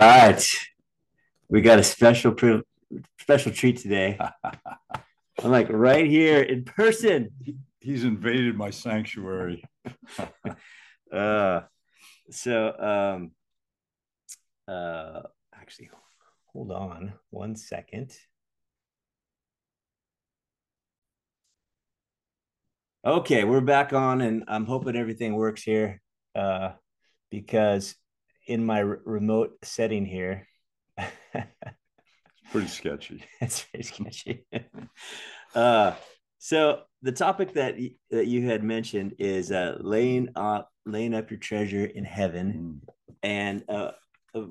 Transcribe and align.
right. 0.00 0.44
We 1.48 1.62
got 1.62 1.78
a 1.78 1.82
special 1.82 2.32
pri- 2.32 2.62
special 3.20 3.52
treat 3.52 3.78
today. 3.78 4.18
I'm 5.42 5.50
like 5.50 5.68
right 5.70 6.06
here 6.06 6.42
in 6.42 6.64
person. 6.64 7.30
He's 7.80 8.04
invaded 8.04 8.56
my 8.56 8.70
sanctuary. 8.70 9.64
Uh 11.10 11.62
so 12.30 12.78
um 12.78 13.30
uh 14.70 15.22
actually 15.54 15.88
hold 16.52 16.70
on 16.70 17.14
one 17.30 17.56
second. 17.56 18.14
Okay, 23.06 23.44
we're 23.44 23.62
back 23.62 23.94
on 23.94 24.20
and 24.20 24.44
I'm 24.48 24.66
hoping 24.66 24.96
everything 24.96 25.34
works 25.34 25.62
here. 25.62 26.02
Uh 26.34 26.72
because 27.30 27.94
in 28.48 28.64
my 28.64 28.82
r- 28.82 29.00
remote 29.04 29.56
setting 29.62 30.04
here 30.06 30.46
Pretty 32.50 32.68
sketchy. 32.68 33.22
That's 33.40 33.60
very 33.70 33.84
sketchy. 33.84 34.46
uh, 35.54 35.92
so 36.38 36.82
the 37.02 37.12
topic 37.12 37.52
that 37.54 37.76
y- 37.76 37.96
that 38.10 38.26
you 38.26 38.46
had 38.48 38.64
mentioned 38.64 39.14
is 39.18 39.52
uh, 39.52 39.76
laying 39.80 40.30
up 40.34 40.70
laying 40.86 41.14
up 41.14 41.30
your 41.30 41.38
treasure 41.38 41.84
in 41.84 42.04
heaven, 42.04 42.80
Mm. 42.82 42.88
and 43.22 43.64
uh, 43.68 43.90
uh, 44.34 44.46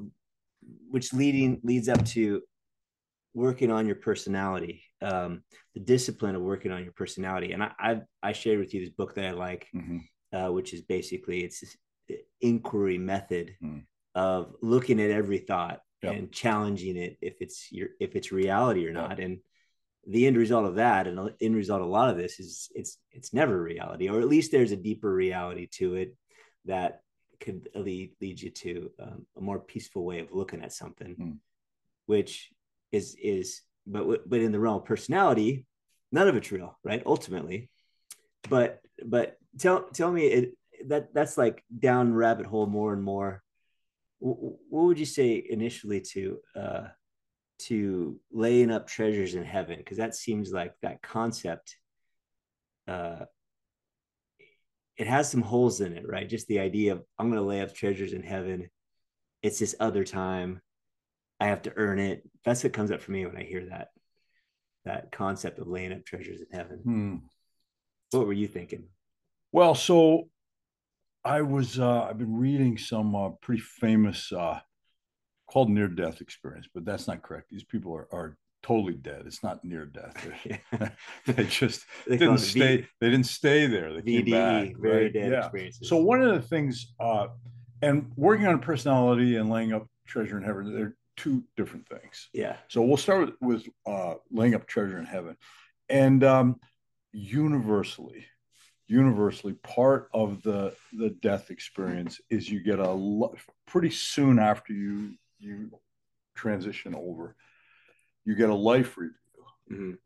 which 0.92 1.12
leading 1.12 1.60
leads 1.64 1.90
up 1.90 2.06
to 2.06 2.44
working 3.34 3.72
on 3.72 3.88
your 3.88 3.96
personality, 3.96 4.84
um, 5.02 5.44
the 5.74 5.80
discipline 5.80 6.36
of 6.36 6.42
working 6.44 6.72
on 6.72 6.84
your 6.84 6.94
personality. 6.94 7.52
And 7.52 7.64
I 7.64 7.72
I, 7.80 8.02
I 8.22 8.32
shared 8.34 8.60
with 8.60 8.74
you 8.76 8.82
this 8.82 8.92
book 8.92 9.16
that 9.16 9.26
I 9.26 9.32
like, 9.32 9.68
Mhm. 9.74 10.02
uh, 10.34 10.52
which 10.52 10.74
is 10.74 10.82
basically 10.84 11.44
it's 11.44 11.64
inquiry 12.42 12.98
method 12.98 13.56
Mm. 13.62 13.86
of 14.16 14.56
looking 14.62 15.00
at 15.00 15.12
every 15.12 15.40
thought 15.40 15.82
Yep. 16.04 16.16
and 16.16 16.32
challenging 16.32 16.96
it 16.98 17.18
if 17.22 17.42
it's 17.42 17.72
your 17.72 17.90
if 18.00 18.16
it's 18.16 18.32
reality 18.32 18.86
or 18.86 18.92
Yep. 18.92 18.94
not 18.94 19.20
and 19.20 19.40
the 20.08 20.26
end 20.28 20.38
result 20.38 20.66
of 20.66 20.76
that 20.76 21.08
and 21.08 21.18
the 21.18 21.36
end 21.42 21.56
result 21.56 21.82
of 21.82 21.88
a 21.88 21.90
lot 21.90 22.10
of 22.10 22.18
this 22.18 22.40
is 22.40 22.70
it's 22.76 23.00
it's 23.12 23.34
never 23.34 23.62
reality 23.62 24.08
or 24.10 24.20
at 24.22 24.28
least 24.28 24.52
there's 24.52 24.72
a 24.72 24.78
deeper 24.78 25.12
reality 25.14 25.68
to 25.68 25.96
it 25.96 26.16
that 26.66 27.02
could 27.40 27.68
lead 27.76 28.16
lead 28.22 28.40
you 28.42 28.50
to 28.52 28.92
um, 29.00 29.26
a 29.36 29.42
more 29.42 29.60
peaceful 29.60 30.06
way 30.06 30.20
of 30.20 30.32
looking 30.32 30.62
at 30.64 30.72
something 30.74 31.16
Mm. 31.16 31.40
which 32.06 32.52
is 32.92 33.16
is 33.22 33.62
but 33.86 34.30
but 34.30 34.42
in 34.42 34.52
the 34.52 34.60
realm 34.60 34.78
of 34.78 34.86
personality 34.86 35.66
none 36.12 36.28
of 36.28 36.36
it's 36.36 36.52
real 36.52 36.78
right 36.84 37.04
ultimately 37.06 37.70
but 38.50 38.82
but 39.06 39.38
tell 39.60 39.82
tell 39.94 40.12
me 40.12 40.28
it 40.28 40.58
that 40.88 41.14
that's 41.14 41.38
like 41.38 41.64
down 41.78 42.14
rabbit 42.14 42.46
hole 42.46 42.68
more 42.68 42.94
and 42.94 43.04
more. 43.04 43.44
Wh- 44.20 44.38
wh- 44.38 44.72
what 44.72 44.86
would 44.86 45.00
you 45.00 45.06
say 45.06 45.44
initially 45.50 46.02
to 46.14 46.40
uh 46.56 46.88
to 47.60 48.20
laying 48.32 48.72
up 48.72 48.88
treasures 48.88 49.36
in 49.36 49.44
heaven? 49.44 49.78
Because 49.78 49.98
that 49.98 50.16
seems 50.16 50.52
like 50.52 50.74
that 50.82 51.02
concept 51.02 51.76
uh 52.88 53.26
it 54.98 55.06
has 55.08 55.30
some 55.30 55.42
holes 55.44 55.82
in 55.82 55.94
it 55.94 56.08
right? 56.08 56.28
Just 56.28 56.48
the 56.48 56.60
idea 56.60 56.94
of 56.94 57.04
i'm 57.20 57.30
going 57.30 57.42
to 57.42 57.48
lay 57.48 57.62
up 57.62 57.74
treasures 57.74 58.14
in 58.14 58.24
heaven. 58.24 58.70
It's 59.42 59.60
this 59.60 59.76
other 59.80 60.04
time. 60.04 60.62
I 61.40 61.48
have 61.48 61.62
to 61.64 61.74
earn 61.76 62.00
it. 62.00 62.28
That's 62.44 62.64
what 62.64 62.74
comes 62.74 62.90
up 62.92 63.02
for 63.02 63.12
me 63.12 63.26
when 63.26 63.38
i 63.38 63.44
hear 63.44 63.66
that 63.66 63.90
that 64.86 65.12
concept 65.12 65.60
of 65.60 65.68
laying 65.68 65.92
up 65.92 66.06
treasures 66.06 66.40
in 66.42 66.48
heaven. 66.58 66.80
Hmm. 66.80 67.16
what 68.12 68.26
were 68.26 68.34
you 68.34 68.48
thinking? 68.48 68.88
Well, 69.52 69.76
so 69.76 70.30
I 71.28 71.42
was 71.42 71.78
uh, 71.78 72.04
I've 72.04 72.18
been 72.18 72.38
reading 72.38 72.78
some 72.78 73.14
uh, 73.14 73.30
pretty 73.42 73.62
famous 73.62 74.32
uh, 74.32 74.62
called 75.52 75.70
near 75.70 75.90
death 75.90 76.22
experience, 76.22 76.68
but 76.74 76.86
that's 76.86 77.06
not 77.06 77.22
correct. 77.22 77.50
These 77.50 77.66
people 77.66 77.94
are, 77.94 78.08
are 78.14 78.38
totally 78.64 78.94
dead. 78.94 79.24
It's 79.26 79.44
not 79.44 79.64
near 79.66 79.86
death. 79.86 80.16
They, 81.28 81.34
they 81.34 81.44
just 81.44 81.86
They 82.08 82.18
didn't 82.18 82.36
it 82.36 82.40
V- 82.40 82.60
stay. 82.60 82.88
They 83.02 83.10
didn't 83.10 83.26
stay 83.26 83.68
there. 83.68 83.94
They 83.94 84.02
came 84.04 84.26
VDE, 84.26 84.32
back. 84.32 84.78
very 84.78 85.04
right? 85.04 85.14
dead 85.14 85.32
Yeah. 85.34 85.40
experiences. 85.40 85.90
So 85.90 85.98
one 85.98 86.22
of 86.22 86.34
the 86.34 86.42
things, 86.42 86.94
uh, 86.98 87.28
and 87.82 88.10
working 88.16 88.48
on 88.48 88.60
personality 88.60 89.36
and 89.36 89.50
laying 89.50 89.74
up 89.74 89.86
treasure 90.08 90.38
in 90.38 90.44
heaven, 90.44 90.74
they're 90.74 90.96
two 91.18 91.44
different 91.58 91.90
things. 91.90 92.30
yeah 92.34 92.56
So 92.70 92.82
we'll 92.84 92.96
start 92.96 93.20
with, 93.20 93.36
with 93.42 93.68
uh, 93.86 94.16
laying 94.32 94.56
up 94.56 94.66
treasure 94.66 94.98
in 94.98 95.06
heaven, 95.06 95.36
and 95.90 96.24
um, 96.24 96.56
universally, 97.12 98.26
universally, 98.88 99.54
part 99.54 100.10
of 100.14 100.42
the 100.44 100.76
the 100.94 101.10
death 101.10 101.52
experience 101.52 102.20
is 102.30 102.50
you 102.50 102.62
get 102.64 102.80
a 102.80 103.30
pretty 103.66 103.90
soon 103.92 104.40
after 104.40 104.74
you 104.74 105.16
you 105.40 105.72
transition 106.36 106.96
over, 106.96 107.36
you 108.26 108.36
get 108.36 108.50
a 108.50 108.56
life 108.56 108.98
review 108.98 109.16
Mhm. 109.70 109.98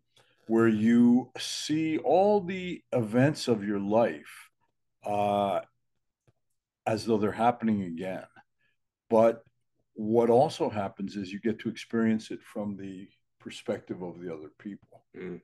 where 0.47 0.67
you 0.67 1.31
see 1.37 1.97
all 1.99 2.41
the 2.41 2.83
events 2.91 3.47
of 3.47 3.63
your 3.63 3.79
life 3.79 4.49
uh, 5.03 5.61
as 6.85 7.05
though 7.05 7.17
they're 7.17 7.31
happening 7.31 7.83
again. 7.83 8.25
But 9.09 9.43
what 9.93 10.29
also 10.29 10.69
happens 10.69 11.15
is 11.15 11.31
you 11.31 11.39
get 11.39 11.59
to 11.59 11.69
experience 11.69 12.31
it 12.31 12.41
from 12.41 12.75
the 12.77 13.09
perspective 13.39 14.01
of 14.01 14.19
the 14.19 14.33
other 14.33 14.49
people, 14.57 15.05
Mm. 15.15 15.41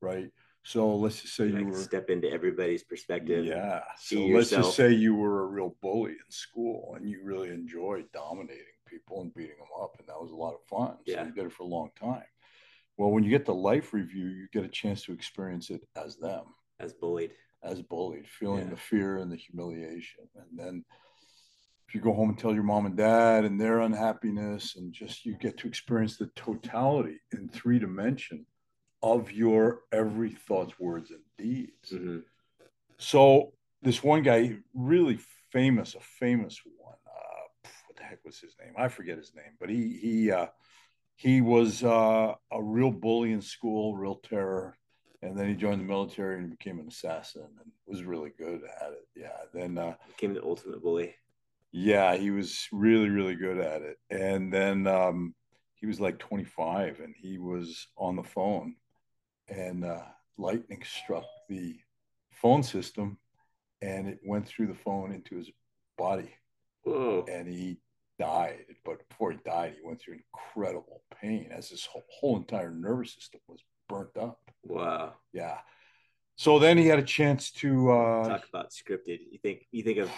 right? 0.00 0.30
So 0.62 0.94
let's 0.94 1.22
just 1.22 1.34
say 1.36 1.46
you 1.46 1.54
like 1.54 1.66
were, 1.66 1.78
step 1.78 2.10
into 2.10 2.30
everybody's 2.30 2.82
perspective 2.82 3.44
yeah. 3.46 3.80
So 3.98 4.16
let's 4.16 4.50
yourself. 4.50 4.64
just 4.66 4.76
say 4.76 4.92
you 4.92 5.14
were 5.14 5.44
a 5.44 5.46
real 5.46 5.74
bully 5.80 6.12
in 6.12 6.30
school 6.30 6.94
and 6.96 7.08
you 7.08 7.20
really 7.24 7.48
enjoyed 7.48 8.04
dominating 8.12 8.64
people 8.86 9.22
and 9.22 9.32
beating 9.34 9.56
them 9.58 9.68
up, 9.82 9.96
and 9.98 10.08
that 10.08 10.20
was 10.20 10.32
a 10.32 10.36
lot 10.36 10.54
of 10.54 10.62
fun. 10.68 10.96
So 11.06 11.12
Yeah. 11.12 11.24
you 11.26 11.32
did 11.32 11.46
it 11.46 11.52
for 11.52 11.62
a 11.62 11.66
long 11.66 11.90
time. 11.98 12.24
Well, 12.96 13.10
when 13.10 13.24
you 13.24 13.30
get 13.30 13.46
the 13.46 13.54
life 13.54 13.94
review, 13.94 14.26
you 14.26 14.48
get 14.52 14.64
a 14.64 14.68
chance 14.68 15.02
to 15.04 15.12
experience 15.12 15.70
it 15.70 15.82
as 15.96 16.16
them 16.16 16.44
as 16.78 16.92
bullied 16.92 17.32
as 17.62 17.82
bullied, 17.82 18.26
feeling 18.26 18.64
Yeah. 18.64 18.70
the 18.70 18.76
fear 18.76 19.18
and 19.18 19.30
the 19.30 19.36
humiliation. 19.36 20.28
And 20.34 20.58
then 20.58 20.84
if 21.88 21.94
you 21.94 22.00
go 22.00 22.12
home 22.14 22.30
and 22.30 22.38
tell 22.38 22.54
your 22.54 22.62
mom 22.62 22.86
and 22.86 22.96
dad 22.96 23.44
and 23.44 23.60
their 23.60 23.80
unhappiness, 23.80 24.76
and 24.76 24.92
just 24.92 25.26
you 25.26 25.36
get 25.36 25.58
to 25.58 25.68
experience 25.68 26.16
the 26.16 26.28
totality 26.28 27.20
in 27.32 27.48
three 27.48 27.78
dimension 27.78 28.46
of 29.02 29.32
your 29.32 29.82
every 29.92 30.30
thoughts, 30.30 30.78
words, 30.78 31.10
and 31.10 31.20
deeds. 31.38 31.92
Mhm. 31.92 32.24
So 32.98 33.54
this 33.82 34.02
one 34.02 34.22
guy, 34.22 34.58
really 34.74 35.18
famous, 35.52 35.94
a 35.94 36.00
famous 36.00 36.60
one. 36.76 36.96
Uh, 37.06 37.68
what 37.86 37.96
the 37.96 38.02
heck 38.02 38.24
was 38.24 38.38
his 38.38 38.56
name? 38.62 38.74
I 38.76 38.88
forget 38.88 39.16
his 39.16 39.34
name, 39.34 39.56
but 39.58 39.70
he 39.70 39.96
he 39.96 40.30
uh, 40.30 40.48
he 41.16 41.40
was 41.40 41.82
uh, 41.82 42.34
a 42.50 42.62
real 42.62 42.90
bully 42.90 43.32
in 43.32 43.40
school, 43.42 43.96
real 43.96 44.16
terror, 44.16 44.76
and 45.22 45.38
then 45.38 45.48
he 45.48 45.54
joined 45.54 45.80
the 45.80 45.84
military 45.84 46.38
and 46.38 46.50
became 46.50 46.78
an 46.78 46.88
assassin 46.88 47.48
and 47.62 47.72
was 47.86 48.02
really 48.04 48.30
good 48.38 48.62
at 48.80 48.92
it. 48.92 49.08
Yeah. 49.16 49.38
Then 49.52 49.78
uh, 49.78 49.94
became 50.08 50.34
the 50.34 50.42
ultimate 50.42 50.82
bully 50.82 51.14
yeah, 51.72 52.16
he 52.16 52.30
was 52.30 52.66
really 52.72 53.08
really 53.08 53.36
good 53.36 53.58
at 53.58 53.82
it. 53.82 53.98
And 54.10 54.52
then 54.52 54.86
um, 54.86 55.34
he 55.76 55.86
was 55.86 56.00
like 56.00 56.18
25, 56.18 57.00
and 57.00 57.14
he 57.16 57.38
was 57.38 57.88
on 57.96 58.16
the 58.16 58.22
phone, 58.22 58.74
and 59.50 59.84
uh, 59.84 60.02
lightning 60.38 60.82
struck 60.84 61.24
the 61.48 61.76
phone 62.30 62.62
system, 62.62 63.18
and 63.82 64.08
it 64.08 64.20
went 64.24 64.46
through 64.46 64.68
the 64.68 64.74
phone 64.74 65.12
into 65.12 65.36
his 65.36 65.50
body 65.98 66.30
whoa 66.82 67.24
and 67.30 67.48
he 67.48 67.78
died. 68.18 68.64
But 68.84 69.08
before 69.08 69.32
he 69.32 69.38
died, 69.44 69.74
he 69.78 69.86
went 69.86 70.00
through 70.00 70.18
incredible 70.34 71.02
pain 71.20 71.48
as 71.50 71.68
his 71.68 71.84
whole, 71.86 72.04
whole 72.08 72.36
entire 72.36 72.70
nervous 72.70 73.14
system 73.14 73.40
was 73.48 73.60
burnt 73.88 74.16
up. 74.16 74.40
wow 74.64 75.14
Yeah. 75.32 75.58
So 76.36 76.58
then 76.58 76.78
he 76.78 76.86
had 76.86 76.98
a 76.98 77.04
chance 77.04 77.50
to. 77.52 77.90
Uh, 77.90 78.28
talk 78.28 78.46
about 78.48 78.70
scripted 78.70 79.18
you 79.30 79.38
think 79.42 79.66
you 79.72 79.82
think 79.82 79.98
of 79.98 80.10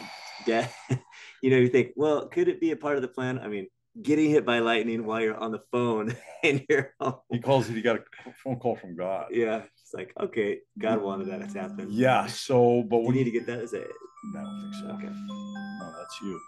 death 0.46 0.76
you 1.42 1.50
know 1.50 1.56
you 1.56 1.68
think 1.68 1.92
well 1.96 2.26
could 2.26 2.48
it 2.48 2.60
be 2.60 2.70
a 2.72 2.76
part 2.76 2.96
of 2.96 3.02
the 3.02 3.08
plan 3.08 3.38
i 3.38 3.46
mean 3.46 3.66
getting 4.00 4.30
hit 4.30 4.46
by 4.46 4.60
lightning 4.60 5.04
while 5.04 5.20
you're 5.20 5.36
on 5.36 5.52
the 5.52 5.60
phone 5.70 6.14
and 6.42 6.64
you're 6.68 6.94
home. 7.00 7.16
he 7.30 7.38
calls 7.40 7.68
it. 7.68 7.74
He 7.74 7.82
got 7.82 7.96
a 7.96 8.32
phone 8.42 8.58
call 8.58 8.76
from 8.76 8.96
God. 8.96 9.26
yeah 9.30 9.62
it's 9.82 9.92
like 9.92 10.12
okay 10.18 10.60
god 10.78 11.02
wanted 11.02 11.28
that 11.28 11.50
to 11.50 11.60
happen 11.60 11.88
Yeah. 11.90 12.26
So, 12.26 12.82
but 12.82 12.98
we 13.02 13.14
need 13.14 13.24
to 13.24 13.30
get 13.30 13.46
that 13.46 13.58
is 13.60 13.72
it 13.74 13.90
No, 14.32 14.40
I 14.40 14.42
don't 14.44 14.60
think 14.62 14.74
so. 14.74 14.86
okay 14.96 15.14
No, 15.14 15.92
that's 15.98 16.20
you. 16.22 16.40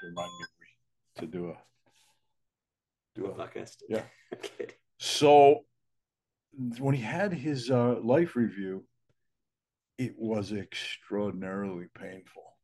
To 0.00 0.06
remind 0.08 0.30
me 0.38 0.46
to 1.20 1.26
do 1.26 1.50
a 1.50 1.54
do 3.14 3.26
a 3.26 3.34
podcast 3.34 3.76
Yeah. 3.88 4.02
okay 4.34 4.68
So 4.98 5.64
when 6.78 6.94
he 6.94 7.02
had 7.02 7.32
his 7.32 7.70
uh, 7.70 7.96
life 8.02 8.36
review, 8.36 8.84
it 9.98 10.14
was 10.16 10.52
extraordinarily 10.52 11.86
painful, 11.98 12.56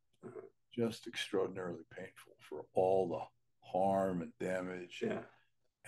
just 0.74 1.06
extraordinarily 1.08 1.82
painful 1.94 2.34
for 2.48 2.64
all 2.74 3.08
the 3.08 3.20
harm 3.72 4.22
and 4.22 4.32
damage. 4.40 5.00
yeah 5.02 5.22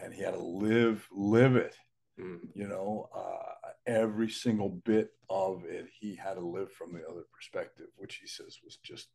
And 0.03 0.13
he 0.13 0.23
had 0.23 0.35
to 0.35 0.43
live, 0.43 1.07
live 1.13 1.57
it. 1.57 1.77
Mm. 2.21 2.41
You 2.55 2.69
know, 2.69 3.09
uh, 3.15 3.71
every 3.87 4.29
single 4.29 4.69
bit 4.69 5.13
of 5.31 5.65
it, 5.65 5.87
he 5.99 6.15
had 6.15 6.35
to 6.35 6.41
live 6.41 6.71
from 6.73 6.93
the 6.93 7.07
other 7.09 7.23
perspective, 7.35 7.87
which 7.97 8.17
he 8.17 8.27
says 8.27 8.59
was 8.65 8.77
just 8.77 9.09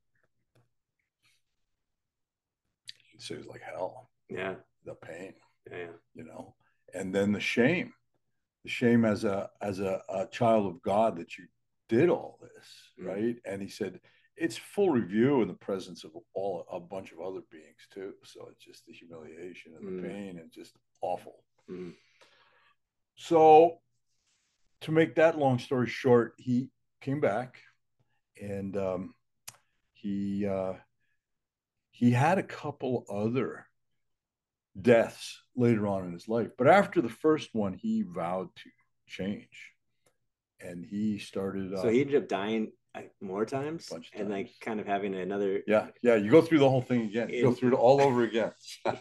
So 3.19 3.33
it 3.33 3.39
was 3.39 3.47
like 3.47 3.61
hell. 3.61 4.09
Yeah. 4.29 4.55
The 4.85 4.95
pain. 4.95 5.33
Yeah. 5.71 5.87
You 6.13 6.23
know, 6.23 6.55
and 6.93 7.13
then 7.13 7.33
the 7.33 7.39
shame, 7.39 7.93
the 8.63 8.69
shame 8.69 9.03
as 9.05 9.23
a 9.23 9.49
as 9.61 9.79
a, 9.79 10.01
a 10.07 10.27
child 10.27 10.67
of 10.67 10.81
God 10.81 11.17
that 11.17 11.37
you 11.37 11.45
did 11.89 12.09
all 12.09 12.39
this, 12.41 12.67
mm-hmm. 12.99 13.09
right? 13.09 13.35
And 13.45 13.61
he 13.61 13.67
said 13.67 13.99
it's 14.37 14.57
full 14.57 14.91
review 14.91 15.41
in 15.41 15.47
the 15.47 15.53
presence 15.53 16.03
of 16.03 16.11
all 16.33 16.65
a 16.71 16.79
bunch 16.79 17.11
of 17.11 17.19
other 17.19 17.41
beings 17.51 17.87
too. 17.93 18.13
So 18.23 18.47
it's 18.51 18.63
just 18.63 18.85
the 18.85 18.93
humiliation 18.93 19.73
and 19.77 19.87
the 19.87 20.01
mm. 20.01 20.11
pain 20.11 20.39
and 20.39 20.51
just 20.51 20.73
awful. 21.01 21.43
Mm. 21.69 21.93
So 23.15 23.79
to 24.81 24.91
make 24.91 25.15
that 25.15 25.37
long 25.37 25.59
story 25.59 25.87
short, 25.87 26.33
he 26.37 26.69
came 27.01 27.19
back 27.19 27.57
and 28.39 28.77
um, 28.77 29.13
he 29.93 30.45
uh, 30.45 30.73
he 31.89 32.11
had 32.11 32.37
a 32.37 32.43
couple 32.43 33.05
other 33.09 33.65
deaths 34.79 35.41
later 35.55 35.87
on 35.87 36.05
in 36.05 36.13
his 36.13 36.27
life, 36.27 36.49
but 36.57 36.67
after 36.67 37.01
the 37.01 37.09
first 37.09 37.49
one, 37.53 37.73
he 37.73 38.03
vowed 38.03 38.49
to 38.55 38.69
change, 39.07 39.73
and 40.59 40.85
he 40.85 41.17
started. 41.17 41.73
Uh, 41.73 41.81
so 41.81 41.89
he 41.89 42.01
ended 42.01 42.21
up 42.21 42.27
dying 42.27 42.71
more 43.21 43.45
times 43.45 43.89
and 43.91 44.03
times. 44.13 44.29
like 44.29 44.49
kind 44.61 44.79
of 44.79 44.87
having 44.87 45.15
another 45.15 45.61
yeah 45.67 45.87
yeah 46.01 46.15
you 46.15 46.29
go 46.29 46.41
through 46.41 46.59
the 46.59 46.69
whole 46.69 46.81
thing 46.81 47.01
again. 47.01 47.29
You 47.29 47.43
go 47.43 47.53
through 47.53 47.73
it 47.73 47.75
all 47.75 48.01
over 48.01 48.23
again. 48.23 48.51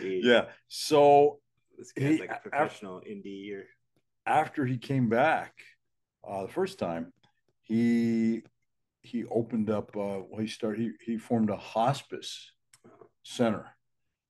Yeah 0.00 0.44
so 0.68 1.40
this 1.76 1.92
guy's 1.92 2.14
he, 2.14 2.20
like 2.20 2.30
a 2.30 2.48
professional 2.48 2.98
after, 2.98 3.10
indie 3.10 3.52
or 3.54 3.66
after 4.24 4.64
he 4.64 4.78
came 4.78 5.08
back 5.08 5.52
uh, 6.26 6.42
the 6.42 6.52
first 6.52 6.78
time 6.78 7.12
he 7.62 8.42
he 9.02 9.24
opened 9.24 9.68
up 9.68 9.96
uh, 9.96 10.22
well 10.28 10.40
he 10.40 10.46
started 10.46 10.80
he, 10.80 11.12
he 11.12 11.18
formed 11.18 11.50
a 11.50 11.56
hospice 11.56 12.52
center 13.24 13.66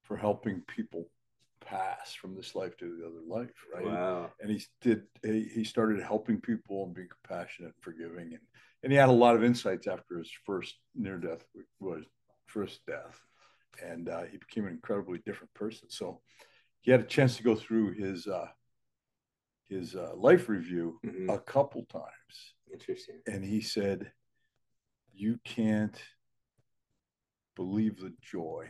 for 0.03 0.17
helping 0.17 0.63
people 0.67 1.11
pass 1.67 2.15
from 2.15 2.35
this 2.35 2.55
life 2.55 2.77
to 2.79 2.97
the 2.97 3.07
other 3.07 3.27
life, 3.27 3.51
right? 3.75 3.85
Wow. 3.85 4.31
And 4.41 4.51
he 4.51 4.63
did 4.81 5.03
he, 5.23 5.43
he 5.53 5.65
started 5.65 6.01
helping 6.03 6.41
people 6.41 6.85
and 6.85 6.95
being 6.95 7.09
compassionate 7.09 7.75
and 7.75 7.83
forgiving 7.83 8.33
and 8.33 8.41
and 8.83 8.93
he 8.93 8.99
had 8.99 9.09
a 9.09 9.13
lot 9.13 9.35
of 9.35 9.43
insights 9.43 9.87
after 9.87 10.19
his 10.19 10.31
first 10.45 10.77
near 10.95 11.19
death 11.19 11.45
was 11.81 12.05
first 12.47 12.81
death 12.87 13.21
and 13.85 14.09
uh, 14.09 14.23
he 14.23 14.39
became 14.39 14.65
an 14.65 14.73
incredibly 14.73 15.19
different 15.19 15.53
person 15.55 15.91
so 15.91 16.21
he 16.81 16.91
had 16.91 17.01
a 17.01 17.05
chance 17.05 17.37
to 17.37 17.43
go 17.43 17.57
through 17.57 17.93
his 17.93 18.29
uh, 18.29 18.47
his 19.69 19.97
uh, 19.97 20.13
life 20.15 20.49
review 20.49 21.01
mm-hmm. 21.05 21.29
a 21.29 21.39
couple 21.41 21.85
times 21.87 22.55
interesting 22.73 23.21
and 23.27 23.45
he 23.45 23.61
said 23.61 24.13
you 25.13 25.39
can't 25.45 26.01
believe 27.57 27.99
the 27.99 28.13
joy 28.21 28.69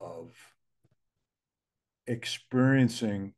of 0.00 0.32
experiencing 2.10 3.32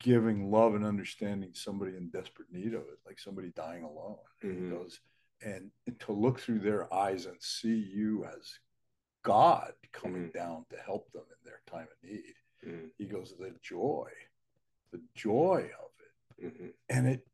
giving 0.00 0.50
love 0.50 0.74
and 0.74 0.84
understanding 0.84 1.50
somebody 1.54 1.96
in 1.96 2.10
desperate 2.10 2.52
need 2.52 2.74
of 2.74 2.82
it, 2.82 2.98
like 3.06 3.18
somebody 3.18 3.50
dying 3.56 3.82
alone. 3.82 4.16
Mm-hmm. 4.44 4.70
Goes, 4.70 5.00
and, 5.42 5.70
to 6.00 6.12
look 6.12 6.38
through 6.38 6.60
their 6.60 6.92
eyes 6.92 7.24
and 7.24 7.36
see 7.40 7.74
you 7.74 8.24
as 8.24 8.58
God 9.22 9.72
coming 9.92 10.28
mm-hmm. 10.28 10.38
down 10.38 10.66
to 10.70 10.76
help 10.84 11.10
them 11.12 11.22
in 11.22 11.50
their 11.50 11.62
time 11.66 11.86
of 11.90 12.08
need. 12.08 12.34
Mm-hmm. 12.66 12.86
He 12.98 13.06
goes, 13.06 13.34
the 13.38 13.54
joy, 13.62 14.10
the 14.92 15.00
joy 15.14 15.70
of 15.82 16.44
it. 16.44 16.46
Mm-hmm. 16.46 16.66
And 16.90 17.08
it, 17.08 17.26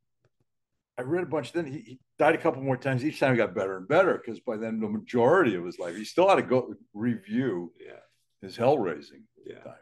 I 0.97 1.03
read 1.03 1.25
a 1.25 1.27
bunch. 1.27 1.53
Then 1.53 1.67
he, 1.67 1.79
he, 1.81 2.01
died 2.19 2.35
a 2.35 2.39
couple 2.39 2.63
more 2.63 2.77
times. 2.77 3.05
Each 3.05 3.19
time 3.19 3.33
he 3.33 3.39
got 3.39 3.55
better 3.55 3.79
and 3.79 3.89
better 3.89 4.23
because 4.23 4.39
by 4.41 4.57
then 4.57 4.79
the 4.79 4.89
majority 4.89 5.57
of 5.57 5.65
his 5.65 5.79
life, 5.79 5.97
he 5.97 6.05
still 6.05 6.29
had 6.29 6.35
to 6.37 6.43
go 6.43 6.75
review 6.93 7.73
yeah. 7.81 7.95
his 8.43 8.57
hell 8.57 8.79
raising 8.79 9.25
yeah. 9.45 9.59
time 9.61 9.75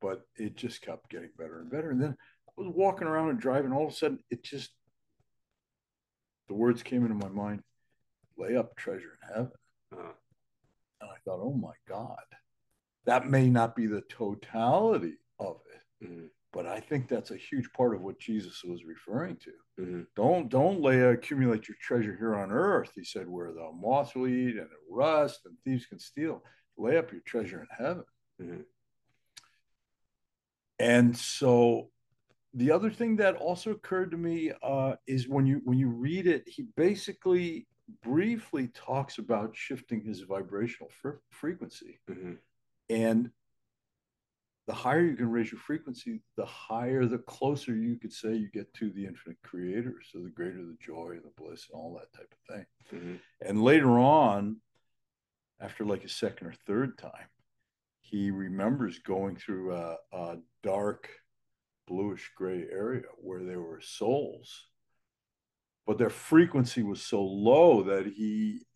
but 0.00 0.22
it 0.36 0.56
just 0.56 0.82
kept 0.82 1.10
getting 1.10 1.30
better 1.38 1.60
and 1.60 1.70
better. 1.70 1.90
And 1.90 2.00
then 2.00 2.16
I 2.48 2.52
was 2.56 2.72
walking 2.74 3.06
around 3.08 3.30
and 3.30 3.40
driving, 3.40 3.72
all 3.72 3.86
of 3.86 3.92
a 3.92 3.96
sudden 3.96 4.18
it 4.30 4.42
just 4.42 4.70
the 6.48 6.54
words 6.54 6.82
came 6.82 7.04
into 7.04 7.14
my 7.14 7.28
mind, 7.28 7.62
lay 8.36 8.56
up 8.56 8.76
treasure 8.76 9.18
in 9.22 9.28
heaven. 9.34 9.52
Uh-huh. 9.92 10.12
And 11.00 11.10
I 11.10 11.14
thought, 11.24 11.40
oh 11.40 11.54
my 11.54 11.74
God, 11.88 12.18
that 13.06 13.28
may 13.28 13.48
not 13.48 13.76
be 13.76 13.86
the 13.86 14.02
totality 14.02 15.14
of 15.38 15.56
it. 15.72 16.04
Mm-hmm. 16.04 16.26
But 16.52 16.66
I 16.66 16.80
think 16.80 17.08
that's 17.08 17.30
a 17.30 17.36
huge 17.36 17.72
part 17.72 17.94
of 17.94 18.02
what 18.02 18.18
Jesus 18.18 18.64
was 18.64 18.84
referring 18.84 19.36
to. 19.36 19.52
Mm-hmm. 19.80 20.00
Don't 20.16 20.48
don't 20.48 20.82
lay 20.82 21.00
accumulate 21.00 21.68
your 21.68 21.76
treasure 21.80 22.16
here 22.18 22.34
on 22.34 22.50
earth. 22.50 22.90
He 22.94 23.04
said, 23.04 23.28
where 23.28 23.52
the 23.52 23.70
moth 23.72 24.16
will 24.16 24.26
eat 24.26 24.56
and 24.56 24.68
rust 24.90 25.42
and 25.44 25.56
thieves 25.64 25.86
can 25.86 26.00
steal. 26.00 26.42
Lay 26.76 26.98
up 26.98 27.12
your 27.12 27.20
treasure 27.24 27.60
in 27.60 27.84
heaven. 27.84 28.04
Mm-hmm. 28.42 28.62
And 30.80 31.16
so 31.16 31.90
the 32.54 32.70
other 32.70 32.90
thing 32.90 33.16
that 33.16 33.36
also 33.36 33.70
occurred 33.70 34.10
to 34.12 34.16
me 34.16 34.50
uh, 34.62 34.94
is 35.06 35.28
when 35.28 35.46
you 35.46 35.60
when 35.64 35.78
you 35.78 35.88
read 35.88 36.26
it, 36.26 36.48
he 36.48 36.64
basically 36.74 37.66
briefly 38.02 38.68
talks 38.68 39.18
about 39.18 39.54
shifting 39.54 40.00
his 40.00 40.22
vibrational 40.22 40.90
fr- 41.02 41.20
frequency, 41.30 42.00
mm-hmm. 42.10 42.32
and 42.88 43.30
the 44.66 44.72
higher 44.72 45.04
you 45.04 45.16
can 45.16 45.30
raise 45.30 45.52
your 45.52 45.60
frequency, 45.60 46.22
the 46.36 46.46
higher, 46.46 47.04
the 47.04 47.18
closer 47.18 47.74
you 47.74 47.96
could 47.96 48.12
say 48.12 48.34
you 48.34 48.48
get 48.50 48.72
to 48.74 48.90
the 48.90 49.04
infinite 49.04 49.38
creator. 49.42 49.96
So 50.10 50.20
the 50.20 50.30
greater 50.30 50.62
the 50.64 50.76
joy, 50.80 51.10
and 51.12 51.24
the 51.24 51.42
bliss, 51.42 51.68
and 51.70 51.78
all 51.78 51.98
that 51.98 52.16
type 52.16 52.32
of 52.32 52.54
thing. 52.54 52.66
Mm-hmm. 52.94 53.14
And 53.46 53.62
later 53.62 53.98
on, 53.98 54.56
after 55.60 55.84
like 55.84 56.04
a 56.04 56.08
second 56.08 56.46
or 56.46 56.54
third 56.66 56.96
time, 56.96 57.28
he 58.10 58.30
remembers 58.30 58.98
going 58.98 59.36
through 59.36 59.72
a, 59.72 59.96
a 60.12 60.36
dark 60.62 61.08
bluish 61.86 62.30
gray 62.36 62.66
area 62.70 63.04
where 63.18 63.44
there 63.44 63.60
were 63.60 63.80
souls. 63.80 64.66
But 65.86 65.98
their 65.98 66.10
frequency 66.10 66.82
was 66.82 67.02
so 67.02 67.22
low 67.22 67.82
that 67.84 68.06
he 68.06 68.66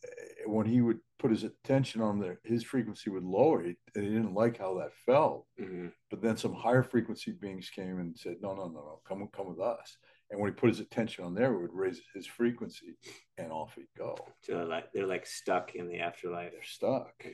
when 0.47 0.67
he 0.67 0.81
would 0.81 0.99
put 1.19 1.31
his 1.31 1.45
attention 1.45 2.01
on 2.01 2.19
there 2.19 2.39
his 2.45 2.63
frequency 2.63 3.09
would 3.09 3.23
lower 3.23 3.63
and 3.63 3.77
he 3.95 4.03
didn't 4.03 4.35
like 4.35 4.59
how 4.59 4.79
that 4.79 4.93
felt. 5.07 5.47
Mm-hmm. 5.61 5.89
but 6.11 6.21
then 6.21 6.37
some 6.37 6.55
higher 6.55 6.83
frequency 6.83 7.33
beings 7.33 7.71
came 7.71 7.99
and 7.99 8.17
said 8.17 8.37
no 8.41 8.55
no 8.55 8.67
no 8.67 8.81
no 8.81 9.01
come 9.09 9.29
come 9.35 9.49
with 9.49 9.61
us 9.61 9.97
and 10.31 10.41
when 10.41 10.51
he 10.51 10.55
put 10.55 10.71
his 10.71 10.81
attention 10.81 11.25
on 11.25 11.35
there, 11.35 11.53
it 11.53 11.61
would 11.61 11.75
raise 11.75 12.01
his 12.15 12.27
frequency, 12.27 12.97
and 13.39 13.53
off 13.53 13.75
he'd 13.75 13.87
go. 13.97 14.17
So 14.43 14.55
they're 14.55 14.65
like 14.65 14.93
they're 14.93 15.07
like 15.07 15.27
stuck 15.27 15.75
in 15.75 15.89
the 15.89 16.01
afterlife. 16.01 16.53
They're 16.53 16.63
stuck. 16.63 17.25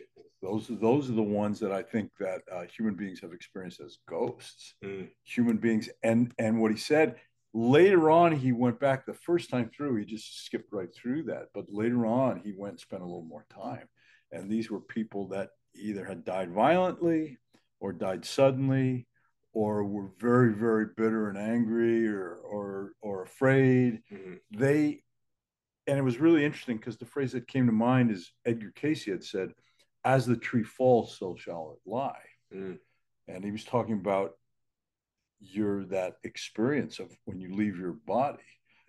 Those 0.42 0.70
are 0.70 0.76
those 0.76 1.08
are 1.08 1.14
the 1.14 1.22
ones 1.22 1.60
that 1.60 1.72
I 1.72 1.82
think 1.82 2.10
that 2.18 2.42
uh, 2.52 2.64
human 2.64 2.94
beings 2.94 3.20
have 3.20 3.32
experienced 3.32 3.80
as 3.80 3.98
ghosts. 4.08 4.74
Mm. 4.84 5.08
Human 5.24 5.56
beings, 5.56 5.88
and 6.02 6.32
and 6.38 6.60
what 6.60 6.72
he 6.72 6.76
said 6.76 7.16
later 7.52 8.10
on, 8.10 8.32
he 8.32 8.52
went 8.52 8.80
back 8.80 9.06
the 9.06 9.14
first 9.14 9.50
time 9.50 9.70
through. 9.74 9.96
He 9.96 10.04
just 10.04 10.44
skipped 10.44 10.72
right 10.72 10.92
through 10.94 11.24
that, 11.24 11.48
but 11.54 11.66
later 11.68 12.06
on, 12.06 12.40
he 12.44 12.52
went 12.56 12.72
and 12.72 12.80
spent 12.80 13.02
a 13.02 13.06
little 13.06 13.22
more 13.22 13.46
time. 13.52 13.88
And 14.32 14.50
these 14.50 14.70
were 14.70 14.80
people 14.80 15.28
that 15.28 15.50
either 15.74 16.04
had 16.04 16.24
died 16.24 16.52
violently 16.52 17.38
or 17.80 17.92
died 17.92 18.24
suddenly 18.24 19.06
or 19.52 19.84
were 19.84 20.08
very 20.18 20.52
very 20.52 20.86
bitter 20.96 21.28
and 21.28 21.38
angry 21.38 22.06
or 22.06 22.34
or 22.44 22.92
or 23.00 23.22
afraid 23.22 24.00
mm-hmm. 24.12 24.34
they 24.52 25.02
and 25.86 25.98
it 25.98 26.02
was 26.02 26.18
really 26.18 26.44
interesting 26.44 26.76
because 26.76 26.96
the 26.96 27.06
phrase 27.06 27.32
that 27.32 27.48
came 27.48 27.66
to 27.66 27.72
mind 27.72 28.10
is 28.10 28.32
edgar 28.44 28.72
cayce 28.74 29.04
had 29.04 29.24
said 29.24 29.50
as 30.04 30.24
the 30.26 30.36
tree 30.36 30.62
falls 30.62 31.16
so 31.18 31.34
shall 31.36 31.76
it 31.76 31.90
lie 31.90 32.14
mm. 32.54 32.78
and 33.28 33.44
he 33.44 33.50
was 33.50 33.64
talking 33.64 33.94
about 33.94 34.32
your 35.40 35.84
that 35.86 36.16
experience 36.22 36.98
of 36.98 37.10
when 37.24 37.40
you 37.40 37.54
leave 37.54 37.78
your 37.78 37.94
body 38.06 38.38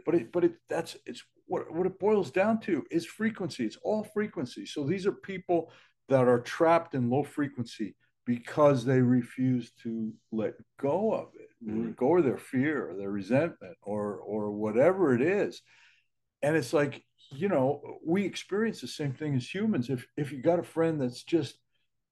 but 0.05 0.15
it 0.15 0.31
but 0.31 0.43
it 0.43 0.53
that's 0.69 0.97
it's 1.05 1.23
what 1.47 1.73
what 1.73 1.87
it 1.87 1.99
boils 1.99 2.29
down 2.29 2.59
to 2.59 2.85
is 2.91 3.05
frequency 3.05 3.65
it's 3.65 3.77
all 3.83 4.03
frequency 4.03 4.65
so 4.65 4.83
these 4.83 5.07
are 5.07 5.11
people 5.11 5.71
that 6.09 6.27
are 6.27 6.41
trapped 6.41 6.93
in 6.93 7.09
low 7.09 7.23
frequency 7.23 7.95
because 8.25 8.85
they 8.85 9.01
refuse 9.01 9.71
to 9.83 10.13
let 10.31 10.53
go 10.79 11.13
of 11.13 11.29
it, 11.39 11.49
mm-hmm. 11.65 11.91
go 11.91 12.17
of 12.17 12.23
their 12.23 12.37
fear 12.37 12.89
or 12.89 12.95
their 12.95 13.09
resentment 13.09 13.77
or 13.81 14.17
or 14.17 14.51
whatever 14.51 15.13
it 15.15 15.21
is. 15.21 15.61
And 16.43 16.55
it's 16.55 16.73
like, 16.73 17.03
you 17.31 17.49
know, 17.49 17.81
we 18.05 18.25
experience 18.25 18.81
the 18.81 18.87
same 18.87 19.13
thing 19.13 19.35
as 19.35 19.53
humans. 19.53 19.89
If 19.89 20.05
if 20.17 20.31
you 20.31 20.41
got 20.41 20.59
a 20.59 20.63
friend 20.63 21.01
that's 21.01 21.23
just 21.23 21.55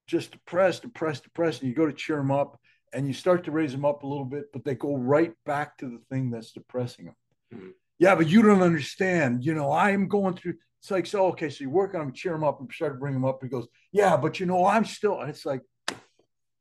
just 0.07 0.31
depressed, 0.31 0.81
depressed, 0.81 1.23
depressed, 1.23 1.61
and 1.61 1.69
you 1.69 1.75
go 1.75 1.85
to 1.85 1.93
cheer 1.93 2.17
them 2.17 2.31
up 2.31 2.59
and 2.93 3.07
you 3.07 3.13
start 3.13 3.43
to 3.43 3.51
raise 3.51 3.71
them 3.71 3.85
up 3.85 4.01
a 4.01 4.07
little 4.07 4.25
bit, 4.25 4.45
but 4.51 4.65
they 4.65 4.73
go 4.73 4.95
right 4.95 5.33
back 5.45 5.77
to 5.77 5.85
the 5.85 6.01
thing 6.09 6.31
that's 6.31 6.51
depressing 6.51 7.05
them. 7.05 7.15
Mm-hmm. 7.53 7.69
Yeah, 7.99 8.15
but 8.15 8.27
you 8.27 8.41
don't 8.41 8.63
understand. 8.63 9.43
You 9.43 9.53
know, 9.53 9.71
I 9.71 9.91
am 9.91 10.07
going 10.07 10.35
through. 10.35 10.55
It's 10.81 10.89
like, 10.89 11.05
so 11.05 11.27
okay, 11.27 11.49
so 11.49 11.63
you 11.63 11.69
work 11.69 11.93
on 11.93 12.01
him, 12.01 12.13
cheer 12.13 12.31
them 12.31 12.45
up, 12.45 12.59
and 12.59 12.71
start 12.71 12.93
to 12.93 12.99
bring 12.99 13.13
them 13.13 13.25
up. 13.25 13.39
He 13.43 13.49
goes, 13.49 13.67
yeah, 13.91 14.15
but 14.15 14.39
you 14.39 14.45
know, 14.45 14.65
I'm 14.65 14.85
still. 14.85 15.19
And 15.19 15.29
it's 15.29 15.45
like, 15.45 15.61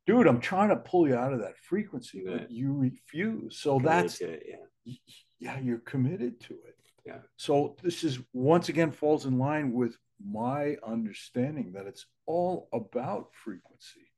dude, 0.08 0.26
I'm 0.26 0.40
trying 0.40 0.70
to 0.70 0.76
pull 0.76 1.06
you 1.06 1.14
out 1.14 1.34
of 1.34 1.40
that 1.40 1.58
frequency, 1.58 2.24
right. 2.24 2.38
but 2.38 2.50
you 2.50 2.72
refuse. 2.72 3.58
So 3.58 3.78
that's 3.78 4.22
it, 4.22 4.42
yeah. 4.48 4.94
yeah, 5.38 5.60
you're 5.60 5.80
committed 5.80 6.40
to 6.44 6.54
it. 6.54 6.76
Yeah. 7.04 7.18
So 7.36 7.76
this 7.82 8.04
is 8.04 8.18
once 8.32 8.70
again 8.70 8.90
falls 8.90 9.26
in 9.26 9.38
line 9.38 9.70
with 9.72 9.98
my 10.26 10.76
understanding 10.82 11.72
that 11.72 11.86
it's 11.86 12.06
all 12.24 12.70
about 12.72 13.34
frequency. 13.44 14.10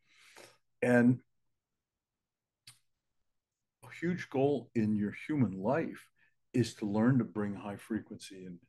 And 0.80 1.18
a 3.84 3.88
huge 4.00 4.30
goal 4.30 4.70
in 4.76 4.94
your 4.94 5.14
human 5.26 5.60
life 5.60 6.06
is 6.54 6.74
to 6.74 6.86
learn 6.86 7.18
to 7.18 7.24
bring 7.24 7.54
high 7.54 7.76
frequency 7.76 8.46
in 8.46 8.60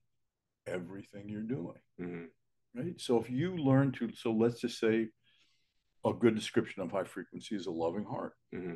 everything 0.65 1.29
you're 1.29 1.41
doing. 1.43 1.81
Mm-hmm. 2.01 2.79
Right. 2.79 2.99
So 2.99 3.19
if 3.19 3.29
you 3.29 3.57
learn 3.57 3.91
to, 3.93 4.09
so 4.15 4.31
let's 4.31 4.59
just 4.59 4.79
say 4.79 5.09
a 6.05 6.13
good 6.13 6.35
description 6.35 6.81
of 6.81 6.91
high 6.91 7.03
frequency 7.03 7.55
is 7.55 7.67
a 7.67 7.71
loving 7.71 8.05
heart. 8.05 8.33
Mm-hmm. 8.53 8.75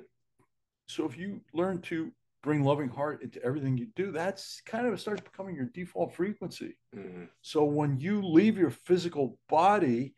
So 0.88 1.06
if 1.06 1.18
you 1.18 1.42
learn 1.54 1.82
to 1.84 2.12
bring 2.44 2.64
loving 2.64 2.90
heart 2.90 3.24
into 3.24 3.44
everything 3.44 3.78
you 3.78 3.88
do, 3.96 4.12
that's 4.12 4.62
kind 4.66 4.86
of 4.86 5.00
starts 5.00 5.22
becoming 5.22 5.56
your 5.56 5.66
default 5.66 6.14
frequency. 6.14 6.78
Mm-hmm. 6.96 7.24
So 7.42 7.64
when 7.64 8.00
you 8.00 8.22
leave 8.22 8.58
your 8.58 8.70
physical 8.70 9.40
body, 9.50 10.14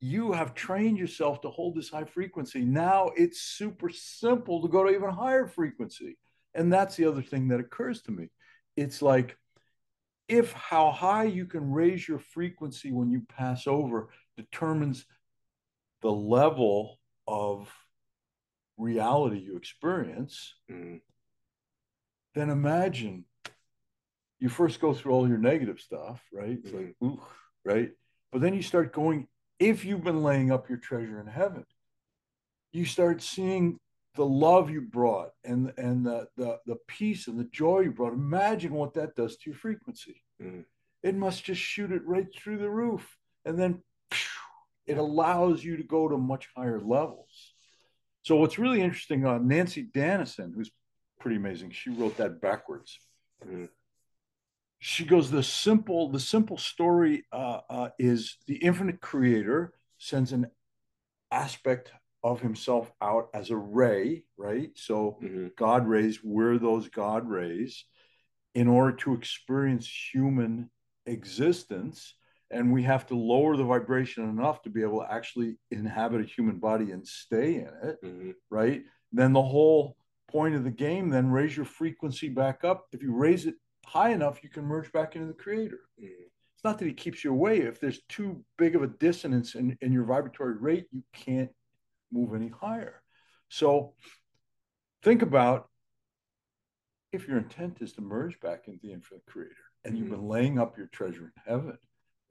you 0.00 0.32
have 0.32 0.54
trained 0.54 0.98
yourself 0.98 1.42
to 1.42 1.50
hold 1.50 1.76
this 1.76 1.90
high 1.90 2.04
frequency. 2.04 2.64
Now 2.64 3.10
it's 3.16 3.40
super 3.40 3.90
simple 3.90 4.62
to 4.62 4.68
go 4.68 4.84
to 4.84 4.90
even 4.90 5.10
higher 5.10 5.46
frequency. 5.46 6.16
And 6.54 6.72
that's 6.72 6.96
the 6.96 7.04
other 7.04 7.22
thing 7.22 7.48
that 7.48 7.60
occurs 7.60 8.02
to 8.02 8.12
me. 8.12 8.28
It's 8.76 9.02
like 9.02 9.36
if 10.28 10.52
how 10.52 10.90
high 10.90 11.24
you 11.24 11.46
can 11.46 11.70
raise 11.70 12.08
your 12.08 12.18
frequency 12.18 12.92
when 12.92 13.10
you 13.10 13.22
pass 13.28 13.66
over 13.66 14.08
determines 14.36 15.06
the 16.06 16.12
level 16.12 17.00
of 17.26 17.68
reality 18.78 19.38
you 19.38 19.56
experience, 19.56 20.54
mm 20.70 21.00
then 22.34 22.50
imagine 22.50 23.24
you 24.40 24.50
first 24.50 24.78
go 24.78 24.92
through 24.92 25.10
all 25.10 25.26
your 25.26 25.38
negative 25.38 25.80
stuff, 25.80 26.22
right? 26.30 26.58
It's 26.62 26.70
mm-hmm. 26.70 27.06
ooh, 27.06 27.22
right? 27.64 27.92
But 28.30 28.42
then 28.42 28.52
you 28.52 28.60
start 28.60 28.92
going, 28.92 29.26
if 29.58 29.86
you've 29.86 30.04
been 30.04 30.22
laying 30.22 30.52
up 30.52 30.68
your 30.68 30.76
treasure 30.76 31.18
in 31.18 31.26
heaven, 31.26 31.64
you 32.72 32.84
start 32.84 33.22
seeing 33.22 33.78
the 34.16 34.26
love 34.26 34.68
you 34.68 34.82
brought 34.82 35.30
and 35.44 35.72
and 35.78 36.04
the 36.04 36.28
the, 36.36 36.58
the 36.66 36.76
peace 36.86 37.26
and 37.26 37.38
the 37.38 37.50
joy 37.62 37.80
you 37.80 37.90
brought. 37.90 38.12
Imagine 38.12 38.74
what 38.74 38.92
that 38.94 39.16
does 39.16 39.38
to 39.38 39.50
your 39.50 39.58
frequency. 39.58 40.22
Mm-hmm. 40.42 40.60
It 41.02 41.14
must 41.14 41.42
just 41.42 41.62
shoot 41.62 41.90
it 41.90 42.06
right 42.06 42.28
through 42.36 42.58
the 42.58 42.70
roof. 42.70 43.16
And 43.46 43.58
then 43.58 43.82
it 44.86 44.98
allows 44.98 45.64
you 45.64 45.76
to 45.76 45.82
go 45.82 46.08
to 46.08 46.16
much 46.16 46.48
higher 46.56 46.80
levels. 46.80 47.54
So 48.22 48.36
what's 48.36 48.58
really 48.58 48.80
interesting, 48.80 49.24
uh, 49.24 49.38
Nanci 49.38 49.90
Danison, 49.90 50.54
who's 50.54 50.70
pretty 51.20 51.36
amazing. 51.36 51.70
She 51.70 51.90
wrote 51.90 52.16
that 52.16 52.40
backwards. 52.40 52.98
Mm. 53.46 53.68
She 54.78 55.04
goes, 55.04 55.30
the 55.30 55.42
simple, 55.42 56.10
the 56.10 56.20
simple 56.20 56.58
story 56.58 57.24
uh, 57.32 57.60
uh, 57.70 57.88
is 57.98 58.36
the 58.46 58.56
infinite 58.56 59.00
creator 59.00 59.72
sends 59.98 60.32
an 60.32 60.46
aspect 61.30 61.92
of 62.22 62.40
himself 62.40 62.90
out 63.00 63.28
as 63.32 63.50
a 63.50 63.56
ray, 63.56 64.24
right? 64.36 64.70
So 64.74 65.18
mm-hmm. 65.22 65.48
God 65.56 65.86
rays, 65.86 66.20
we're 66.22 66.58
those 66.58 66.88
God 66.88 67.28
rays 67.28 67.84
in 68.54 68.68
order 68.68 68.96
to 68.96 69.14
experience 69.14 69.88
human 70.12 70.70
existence. 71.06 72.14
And 72.50 72.72
we 72.72 72.82
have 72.84 73.06
to 73.06 73.16
lower 73.16 73.56
the 73.56 73.64
vibration 73.64 74.28
enough 74.28 74.62
to 74.62 74.70
be 74.70 74.82
able 74.82 75.00
to 75.00 75.12
actually 75.12 75.58
inhabit 75.70 76.20
a 76.20 76.24
human 76.24 76.58
body 76.58 76.92
and 76.92 77.06
stay 77.06 77.56
in 77.56 77.70
it, 77.82 77.96
mm-hmm. 78.04 78.30
right? 78.50 78.82
Then 79.12 79.32
the 79.32 79.42
whole 79.42 79.96
point 80.30 80.54
of 80.54 80.64
the 80.64 80.70
game, 80.70 81.10
then 81.10 81.30
raise 81.30 81.56
your 81.56 81.66
frequency 81.66 82.28
back 82.28 82.62
up. 82.62 82.86
If 82.92 83.02
you 83.02 83.12
raise 83.14 83.46
it 83.46 83.56
high 83.84 84.10
enough, 84.10 84.44
you 84.44 84.50
can 84.50 84.64
merge 84.64 84.92
back 84.92 85.16
into 85.16 85.28
the 85.28 85.34
creator. 85.34 85.80
Mm-hmm. 86.00 86.24
It's 86.54 86.64
not 86.64 86.78
that 86.78 86.86
he 86.86 86.94
keeps 86.94 87.24
you 87.24 87.32
away. 87.32 87.60
If 87.60 87.80
there's 87.80 88.00
too 88.08 88.44
big 88.56 88.76
of 88.76 88.82
a 88.82 88.88
dissonance 88.88 89.54
in, 89.56 89.76
in 89.80 89.92
your 89.92 90.04
vibratory 90.04 90.56
rate, 90.56 90.86
you 90.90 91.02
can't 91.12 91.50
move 92.12 92.34
any 92.34 92.48
higher. 92.48 93.02
So 93.48 93.94
think 95.02 95.22
about 95.22 95.68
if 97.12 97.28
your 97.28 97.38
intent 97.38 97.78
is 97.80 97.92
to 97.94 98.00
merge 98.00 98.38
back 98.40 98.68
into 98.68 98.80
the 98.82 98.92
infinite 98.92 99.24
creator 99.26 99.54
and 99.84 99.94
mm-hmm. 99.94 100.02
you've 100.02 100.12
been 100.12 100.28
laying 100.28 100.58
up 100.58 100.76
your 100.76 100.88
treasure 100.88 101.32
in 101.36 101.42
heaven 101.52 101.78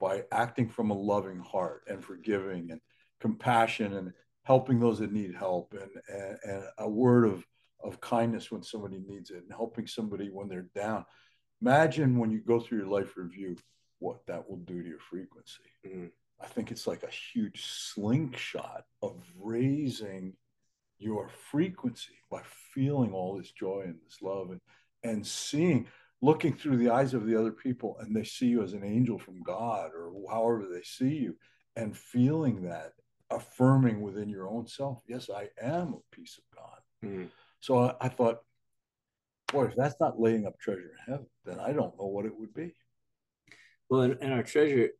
by 0.00 0.24
acting 0.32 0.68
from 0.68 0.90
a 0.90 0.94
loving 0.94 1.38
heart 1.38 1.84
and 1.88 2.04
forgiving 2.04 2.70
and 2.70 2.80
compassion 3.20 3.94
and 3.94 4.12
helping 4.42 4.78
those 4.78 4.98
that 4.98 5.12
need 5.12 5.34
help 5.34 5.74
and, 5.74 5.90
and, 6.08 6.38
and 6.44 6.64
a 6.78 6.88
word 6.88 7.24
of 7.24 7.44
of 7.82 8.00
kindness 8.00 8.50
when 8.50 8.62
somebody 8.62 8.98
needs 9.06 9.30
it 9.30 9.42
and 9.42 9.52
helping 9.52 9.86
somebody 9.86 10.28
when 10.28 10.48
they're 10.48 10.68
down. 10.74 11.04
Imagine 11.62 12.18
when 12.18 12.30
you 12.30 12.40
go 12.40 12.60
through 12.60 12.78
your 12.78 12.86
life 12.86 13.16
review 13.16 13.56
what 13.98 14.26
that 14.26 14.48
will 14.48 14.58
do 14.58 14.82
to 14.82 14.88
your 14.88 14.98
frequency. 14.98 15.62
Mm-hmm. 15.86 16.06
I 16.40 16.46
think 16.46 16.70
it's 16.70 16.86
like 16.86 17.02
a 17.02 17.32
huge 17.32 17.64
slingshot 17.64 18.84
of 19.02 19.22
raising 19.38 20.34
your 20.98 21.30
frequency 21.50 22.18
by 22.30 22.42
feeling 22.74 23.12
all 23.12 23.36
this 23.36 23.50
joy 23.52 23.82
and 23.86 23.96
this 24.04 24.20
love 24.20 24.50
and, 24.50 24.60
and 25.02 25.26
seeing, 25.26 25.86
looking 26.22 26.54
through 26.54 26.78
the 26.78 26.90
eyes 26.90 27.14
of 27.14 27.26
the 27.26 27.38
other 27.38 27.52
people 27.52 27.96
and 28.00 28.14
they 28.14 28.24
see 28.24 28.46
you 28.46 28.62
as 28.62 28.72
an 28.72 28.84
angel 28.84 29.18
from 29.18 29.42
God 29.42 29.90
or 29.94 30.12
however 30.30 30.66
they 30.72 30.82
see 30.82 31.14
you 31.14 31.36
and 31.76 31.96
feeling 31.96 32.62
that 32.62 32.92
affirming 33.30 34.00
within 34.00 34.28
your 34.28 34.48
own 34.48 34.66
self, 34.66 35.02
yes, 35.06 35.28
I 35.34 35.48
am 35.60 35.94
a 35.94 36.16
piece 36.16 36.38
of 36.38 36.56
God. 36.56 36.78
Mm-hmm. 37.04 37.24
So 37.60 37.78
I, 37.78 37.94
I 38.00 38.08
thought, 38.08 38.38
boy, 39.52 39.66
if 39.66 39.74
that's 39.76 40.00
not 40.00 40.20
laying 40.20 40.46
up 40.46 40.58
treasure 40.58 40.92
in 41.06 41.12
heaven, 41.12 41.26
then 41.44 41.60
I 41.60 41.72
don't 41.72 41.98
know 41.98 42.06
what 42.06 42.24
it 42.24 42.36
would 42.36 42.54
be. 42.54 42.74
Well, 43.90 44.02
and, 44.02 44.16
and 44.20 44.32
our 44.32 44.42
treasure, 44.42 44.90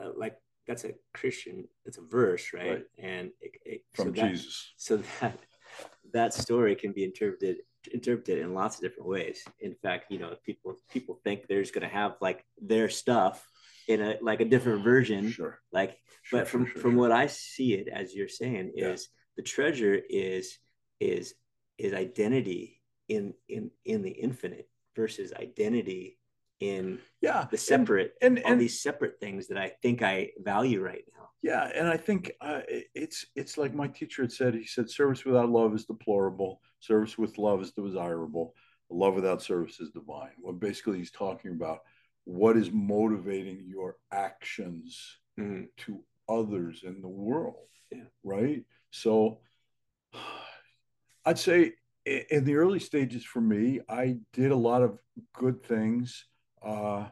uh, 0.00 0.10
like 0.16 0.36
that's 0.66 0.84
a 0.84 0.92
Christian, 1.12 1.66
it's 1.84 1.98
a 1.98 2.02
verse, 2.02 2.52
right? 2.52 2.70
right. 2.70 2.84
And 2.98 3.30
it, 3.40 3.52
it, 3.64 3.84
from 3.94 4.14
so 4.14 4.22
that, 4.22 4.30
Jesus. 4.30 4.72
So 4.76 5.02
that 5.20 5.38
that 6.12 6.34
story 6.34 6.76
can 6.76 6.92
be 6.92 7.04
interpreted 7.04 7.58
interpreted 7.88 8.38
in 8.38 8.54
lots 8.54 8.76
of 8.76 8.82
different 8.82 9.08
ways. 9.08 9.44
In 9.60 9.74
fact, 9.74 10.10
you 10.10 10.18
know, 10.18 10.34
people 10.44 10.76
people 10.90 11.20
think 11.24 11.46
there's 11.46 11.70
going 11.70 11.88
to 11.88 11.94
have 11.94 12.16
like 12.20 12.44
their 12.60 12.88
stuff 12.88 13.46
in 13.88 14.00
a 14.00 14.16
like 14.20 14.40
a 14.40 14.44
different 14.44 14.84
version. 14.84 15.30
Sure. 15.30 15.60
Like, 15.72 15.96
sure, 16.22 16.40
but 16.40 16.48
from 16.48 16.66
sure, 16.66 16.80
from 16.80 16.96
what 16.96 17.12
I 17.12 17.26
see 17.26 17.74
it 17.74 17.88
as 17.88 18.14
you're 18.14 18.28
saying 18.28 18.72
is 18.74 19.08
yeah. 19.10 19.16
the 19.36 19.42
treasure 19.42 20.00
is 20.08 20.58
is 21.00 21.34
is 21.78 21.92
identity 21.92 22.80
in 23.08 23.34
in 23.48 23.70
in 23.84 24.02
the 24.02 24.10
infinite 24.10 24.68
versus 24.94 25.32
identity 25.32 26.18
in 26.60 27.00
yeah 27.20 27.46
the 27.50 27.58
separate 27.58 28.12
and, 28.22 28.38
and, 28.38 28.46
and 28.46 28.54
all 28.54 28.60
these 28.60 28.80
separate 28.80 29.18
things 29.18 29.48
that 29.48 29.58
I 29.58 29.72
think 29.82 30.02
I 30.02 30.30
value 30.38 30.80
right 30.80 31.04
now. 31.16 31.28
Yeah, 31.42 31.68
and 31.74 31.88
I 31.88 31.96
think 31.96 32.32
uh, 32.40 32.60
it's 32.68 33.26
it's 33.34 33.58
like 33.58 33.74
my 33.74 33.88
teacher 33.88 34.22
had 34.22 34.32
said. 34.32 34.54
He 34.54 34.64
said, 34.64 34.88
"Service 34.88 35.24
without 35.24 35.50
love 35.50 35.74
is 35.74 35.86
deplorable. 35.86 36.60
Service 36.82 37.16
with 37.16 37.38
love 37.38 37.62
is 37.62 37.72
desirable. 37.72 38.54
Love 38.90 39.14
without 39.14 39.42
service 39.42 39.80
is 39.80 39.90
divine." 39.90 40.32
Well, 40.40 40.52
basically, 40.52 40.98
he's 40.98 41.10
talking 41.10 41.52
about 41.52 41.80
what 42.24 42.56
is 42.56 42.70
motivating 42.70 43.64
your 43.66 43.96
actions 44.12 45.18
mm-hmm. 45.38 45.64
to 45.78 46.04
others 46.28 46.82
in 46.84 47.00
the 47.00 47.08
world. 47.08 47.68
Yeah. 47.90 48.04
Right. 48.22 48.64
So 48.90 49.40
I'd 51.24 51.38
say 51.38 51.74
in 52.04 52.44
the 52.44 52.56
early 52.56 52.80
stages 52.80 53.24
for 53.24 53.40
me, 53.40 53.80
I 53.88 54.16
did 54.32 54.50
a 54.50 54.56
lot 54.56 54.82
of 54.82 54.98
good 55.34 55.62
things 55.64 56.26
uh, 56.62 57.06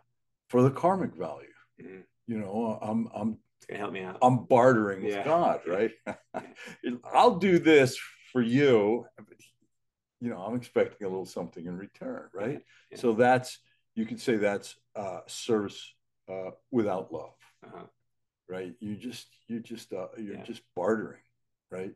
for 0.48 0.62
the 0.62 0.70
karmic 0.70 1.14
value. 1.14 1.46
Mm-hmm. 1.80 2.00
You 2.26 2.38
know, 2.38 2.78
I'm 2.80 3.08
I'm 3.14 3.38
help 3.74 3.92
me 3.92 4.02
out. 4.02 4.18
I'm 4.22 4.44
bartering 4.44 5.04
yeah. 5.04 5.18
with 5.18 5.24
God, 5.24 5.60
right? 5.66 5.90
I'll 7.14 7.36
do 7.36 7.58
this 7.58 7.98
for 8.32 8.42
you. 8.42 9.06
You 10.20 10.30
know, 10.30 10.38
I'm 10.38 10.54
expecting 10.54 11.06
a 11.06 11.10
little 11.10 11.26
something 11.26 11.64
in 11.64 11.76
return, 11.76 12.28
right? 12.34 12.60
Yeah. 12.90 12.98
So 12.98 13.12
that's 13.14 13.58
you 13.94 14.06
could 14.06 14.20
say 14.20 14.36
that's 14.36 14.76
uh, 14.94 15.20
service 15.26 15.94
uh, 16.28 16.50
without 16.70 17.12
love, 17.12 17.34
uh-huh. 17.64 17.86
right? 18.48 18.74
You 18.80 18.96
just 18.96 19.26
you 19.48 19.60
just 19.60 19.92
uh, 19.92 20.08
you're 20.18 20.36
yeah. 20.36 20.42
just 20.42 20.62
bartering, 20.76 21.22
right? 21.70 21.92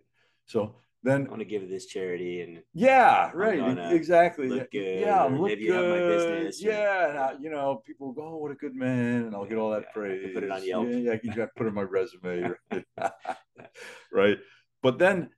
So 0.47 0.77
then 1.05 1.27
I 1.27 1.29
want 1.29 1.41
to 1.41 1.45
give 1.45 1.69
this 1.69 1.87
charity 1.87 2.41
and 2.41 2.63
yeah, 2.73 3.31
right, 3.35 3.93
exactly. 3.93 4.49
Look 4.49 4.71
good, 4.71 5.01
yeah, 5.01 5.25
look 5.25 5.49
maybe 5.49 5.67
good. 5.67 5.75
Have 5.75 5.85
my 5.85 5.99
business. 5.99 6.63
Yeah, 6.63 7.11
and 7.11 7.19
I, 7.19 7.35
you 7.41 7.51
know, 7.51 7.83
people 7.87 8.13
go, 8.13 8.23
"Oh, 8.23 8.37
what 8.37 8.51
a 8.51 8.55
good 8.55 8.75
man," 8.75 9.25
and 9.27 9.35
I'll 9.35 9.45
get 9.45 9.59
all 9.59 9.71
that 9.73 9.85
yeah, 9.89 9.93
praise. 9.93 10.35
Put 10.35 10.45
it 10.45 10.51
on 10.51 10.67
Yelp. 10.67 10.89
Yeah, 10.89 10.97
yeah, 10.97 11.17
you 11.23 11.35
got 11.35 11.47
to 11.47 11.51
put 11.57 11.67
it 11.67 11.69
on 11.69 11.75
my 11.75 11.83
resume, 11.83 12.53
right? 14.13 14.39
But 14.83 14.99
then, 14.99 15.29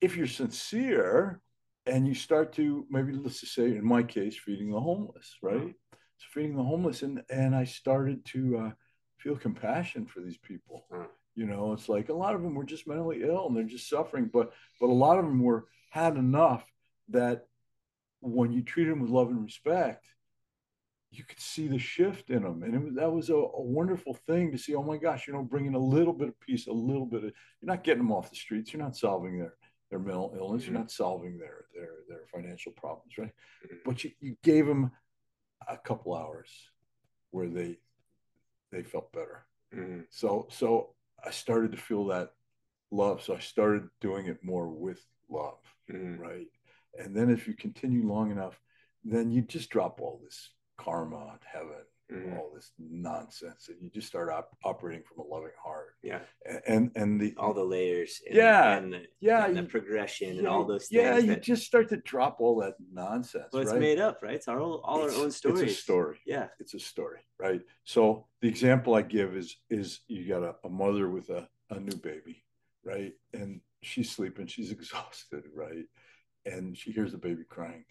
if 0.00 0.16
you're 0.16 0.28
sincere 0.28 1.40
and 1.86 2.06
you 2.06 2.14
start 2.14 2.52
to 2.54 2.86
maybe 2.90 3.12
let's 3.12 3.40
just 3.40 3.54
say, 3.54 3.64
in 3.64 3.84
my 3.84 4.02
case, 4.02 4.36
feeding 4.36 4.70
the 4.70 4.80
homeless, 4.80 5.36
right? 5.42 5.56
Mm-hmm. 5.56 5.68
So 5.68 6.26
feeding 6.32 6.56
the 6.56 6.62
homeless, 6.62 7.02
and 7.02 7.22
and 7.30 7.54
I 7.54 7.64
started 7.64 8.24
to 8.26 8.58
uh, 8.58 8.70
feel 9.18 9.36
compassion 9.36 10.06
for 10.06 10.20
these 10.20 10.38
people. 10.38 10.84
Mm-hmm 10.92 11.04
you 11.34 11.46
know, 11.46 11.72
it's 11.72 11.88
like 11.88 12.08
a 12.08 12.14
lot 12.14 12.34
of 12.34 12.42
them 12.42 12.54
were 12.54 12.64
just 12.64 12.86
mentally 12.86 13.22
ill 13.22 13.46
and 13.46 13.56
they're 13.56 13.64
just 13.64 13.88
suffering, 13.88 14.28
but 14.32 14.52
but 14.80 14.88
a 14.88 14.92
lot 14.92 15.18
of 15.18 15.24
them 15.24 15.42
were 15.42 15.66
had 15.90 16.16
enough 16.16 16.64
that 17.08 17.46
when 18.20 18.52
you 18.52 18.62
treat 18.62 18.84
them 18.84 19.00
with 19.00 19.10
love 19.10 19.28
and 19.28 19.42
respect, 19.42 20.06
you 21.10 21.24
could 21.24 21.40
see 21.40 21.68
the 21.68 21.78
shift 21.78 22.30
in 22.30 22.42
them. 22.42 22.62
And 22.62 22.74
it 22.74 22.82
was, 22.82 22.94
that 22.94 23.12
was 23.12 23.30
a, 23.30 23.34
a, 23.34 23.60
wonderful 23.60 24.14
thing 24.26 24.52
to 24.52 24.58
see. 24.58 24.74
Oh 24.74 24.82
my 24.82 24.96
gosh, 24.96 25.26
you 25.26 25.34
know, 25.34 25.42
bringing 25.42 25.74
a 25.74 25.78
little 25.78 26.14
bit 26.14 26.28
of 26.28 26.40
peace, 26.40 26.66
a 26.68 26.72
little 26.72 27.04
bit 27.04 27.24
of, 27.24 27.24
you're 27.24 27.32
not 27.66 27.84
getting 27.84 28.02
them 28.02 28.12
off 28.12 28.30
the 28.30 28.36
streets. 28.36 28.72
You're 28.72 28.82
not 28.82 28.96
solving 28.96 29.38
their, 29.38 29.54
their 29.92 30.00
mental 30.00 30.34
illness. 30.34 30.62
Mm-hmm. 30.62 30.72
You're 30.72 30.80
not 30.80 30.90
solving 30.90 31.38
their, 31.38 31.66
their, 31.74 31.96
their 32.08 32.26
financial 32.32 32.72
problems, 32.72 33.12
right? 33.18 33.30
Mm-hmm. 33.66 33.76
But 33.84 34.02
you, 34.02 34.10
you 34.20 34.36
gave 34.42 34.66
them 34.66 34.90
a 35.68 35.76
couple 35.76 36.16
hours 36.16 36.48
where 37.30 37.46
they, 37.46 37.76
they 38.72 38.82
felt 38.82 39.12
better. 39.12 39.44
Mm-hmm. 39.76 40.00
So, 40.08 40.48
so 40.50 40.94
I 41.22 41.30
started 41.30 41.72
to 41.72 41.78
feel 41.78 42.06
that 42.06 42.30
love. 42.90 43.22
So 43.22 43.36
I 43.36 43.40
started 43.40 43.86
doing 44.00 44.26
it 44.26 44.42
more 44.42 44.66
with 44.66 45.04
love, 45.28 45.58
mm-hmm. 45.92 46.18
right? 46.18 46.46
And 46.98 47.14
then 47.14 47.28
if 47.28 47.46
you 47.46 47.52
continue 47.52 48.08
long 48.08 48.30
enough, 48.30 48.58
then 49.04 49.30
you 49.30 49.42
just 49.42 49.68
drop 49.68 50.00
all 50.00 50.22
this 50.24 50.48
karma, 50.78 51.38
heaven, 51.44 51.84
mm-hmm. 52.12 52.36
all 52.36 52.50
this 52.54 52.72
nonsense, 52.78 53.68
and 53.68 53.78
you 53.80 53.90
just 53.90 54.06
start 54.06 54.30
op- 54.30 54.56
operating 54.64 55.02
from 55.02 55.24
a 55.24 55.28
loving 55.28 55.50
heart. 55.62 55.94
Yeah, 56.02 56.20
and 56.66 56.90
and 56.94 57.20
the 57.20 57.34
all 57.36 57.54
the 57.54 57.64
layers. 57.64 58.20
And, 58.26 58.36
yeah, 58.36 58.76
and 58.76 58.92
the, 58.92 59.02
yeah, 59.20 59.46
and 59.46 59.56
the 59.56 59.62
progression 59.64 60.34
yeah, 60.34 60.38
and 60.38 60.48
all 60.48 60.64
those. 60.64 60.88
Yeah, 60.90 61.14
that, 61.14 61.24
you 61.24 61.36
just 61.36 61.64
start 61.64 61.88
to 61.90 61.96
drop 61.98 62.36
all 62.40 62.60
that 62.60 62.74
nonsense. 62.92 63.46
Well, 63.52 63.62
it's 63.62 63.72
right? 63.72 63.80
made 63.80 63.98
up, 63.98 64.20
right? 64.22 64.34
It's 64.34 64.48
our 64.48 64.60
all, 64.60 64.80
all 64.84 65.04
it's, 65.04 65.16
our 65.16 65.24
own 65.24 65.30
stories. 65.30 65.62
It's 65.62 65.72
a 65.72 65.82
story. 65.82 66.18
Yeah, 66.26 66.48
it's 66.58 66.74
a 66.74 66.80
story, 66.80 67.20
right? 67.38 67.60
So 67.84 68.26
the 68.40 68.48
example 68.48 68.94
I 68.94 69.02
give 69.02 69.36
is 69.36 69.56
is 69.70 70.00
you 70.08 70.28
got 70.28 70.42
a, 70.42 70.54
a 70.64 70.68
mother 70.68 71.08
with 71.08 71.30
a, 71.30 71.48
a 71.70 71.80
new 71.80 71.96
baby, 71.96 72.44
right, 72.84 73.12
and 73.32 73.60
she's 73.82 74.10
sleeping, 74.10 74.46
she's 74.46 74.70
exhausted, 74.72 75.44
right, 75.54 75.86
and 76.46 76.76
she 76.76 76.92
hears 76.92 77.12
the 77.12 77.18
baby 77.18 77.44
crying, 77.48 77.84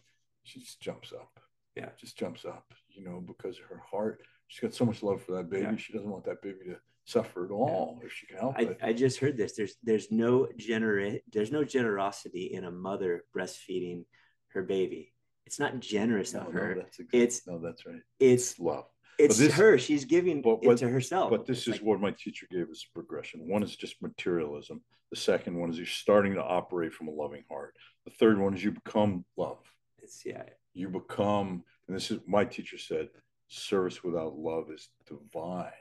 she 0.44 0.60
just 0.60 0.82
jumps 0.82 1.14
up 1.14 1.40
yeah 1.76 1.90
just 2.00 2.18
jumps 2.18 2.46
up 2.46 2.74
you 2.94 3.04
know 3.04 3.24
because 3.26 3.58
her 3.70 3.82
heart. 3.90 4.22
She's 4.48 4.60
got 4.60 4.74
so 4.74 4.86
much 4.86 5.02
love 5.02 5.22
for 5.24 5.34
that 5.34 5.50
baby. 5.50 5.64
Yeah. 5.64 5.76
she 5.78 5.94
doesn't 5.94 6.10
want 6.10 6.26
that 6.26 6.42
baby 6.42 6.66
to 6.66 6.76
suffer 7.06 7.46
at 7.46 7.52
all 7.52 7.98
yeah. 8.00 8.06
if 8.06 8.14
she 8.14 8.28
can 8.28 8.38
help 8.38 8.56
I, 8.58 8.62
it. 8.64 8.80
I 8.82 8.94
just 8.94 9.20
heard 9.20 9.38
this. 9.38 9.54
There's 9.56 9.76
there's 9.84 10.12
no 10.12 10.48
gener 10.58 11.20
there's 11.32 11.52
no 11.52 11.64
generosity 11.64 12.52
in 12.54 12.66
a 12.66 12.72
mother 12.72 13.24
breastfeeding 13.36 14.06
her 14.50 14.64
baby. 14.64 15.14
It's 15.46 15.60
not 15.60 15.80
generous 15.80 16.34
no, 16.34 16.42
of 16.42 16.54
her. 16.54 16.76
no, 16.76 16.82
that's 16.82 17.00
it's 17.12 17.48
no 17.48 17.60
that's 17.60 17.86
right. 17.86 18.02
it's, 18.20 18.60
love. 18.60 18.86
it's 19.18 19.38
this, 19.38 19.54
her. 19.54 19.78
She's 19.78 20.06
giving 20.06 20.42
but, 20.42 20.60
it 20.62 20.78
to 20.78 20.90
herself. 20.90 21.30
but 21.30 21.46
this 21.46 21.60
it's 21.60 21.68
is 21.68 21.74
like, 21.76 21.82
what 21.82 22.02
my 22.02 22.12
teacher 22.12 22.48
gave 22.52 22.70
us 22.70 22.86
progression. 22.94 23.48
One 23.48 23.64
is 23.64 23.76
just 23.76 24.02
materialism. 24.02 24.82
The 25.12 25.18
second 25.18 25.60
one 25.60 25.70
is 25.70 25.78
you're 25.78 25.86
starting 25.86 26.36
to 26.36 26.44
operate 26.44 26.94
from 26.94 27.10
a 27.10 27.12
loving 27.12 27.44
heart. 27.50 27.76
The 28.06 28.12
third 28.12 28.40
one 28.40 28.54
is 28.54 28.64
you 28.64 28.72
become 28.72 29.26
love. 29.36 29.60
It's 30.02 30.22
yeah. 30.26 30.44
You 30.74 30.88
become, 30.88 31.64
and 31.92 32.00
this 32.00 32.10
is 32.10 32.20
my 32.26 32.46
teacher 32.46 32.78
said, 32.78 33.10
service 33.50 34.02
without 34.02 34.38
love 34.38 34.72
is 34.74 34.88
divine. 35.06 35.74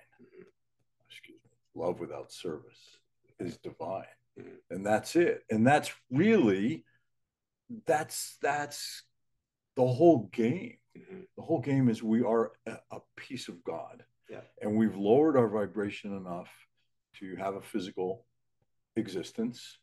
Excuse 1.09 1.39
me, 1.45 1.81
love 1.81 2.01
without 2.01 2.33
service 2.33 2.99
is 3.39 3.59
divine. 3.59 4.03
Mm-hmm. 4.37 4.75
And 4.75 4.85
that's 4.85 5.15
it. 5.15 5.45
And 5.51 5.65
that's 5.65 5.93
really 6.11 6.85
that's 7.87 8.39
that's 8.43 9.05
the 9.77 9.87
whole 9.87 10.29
game. 10.33 10.79
Mm-hmm. 10.99 11.21
The 11.37 11.43
whole 11.45 11.61
game 11.61 11.89
is 11.89 12.03
we 12.03 12.25
are 12.25 12.51
a, 12.67 12.73
a 12.91 12.99
piece 13.17 13.47
of 13.47 13.63
God. 13.63 14.03
Yeah. 14.29 14.41
And 14.61 14.77
we've 14.77 14.97
lowered 14.97 15.37
our 15.37 15.49
vibration 15.49 16.17
enough 16.17 16.51
to 17.21 17.37
have 17.37 17.55
a 17.55 17.63
physical 17.63 18.25
existence. 18.97 19.79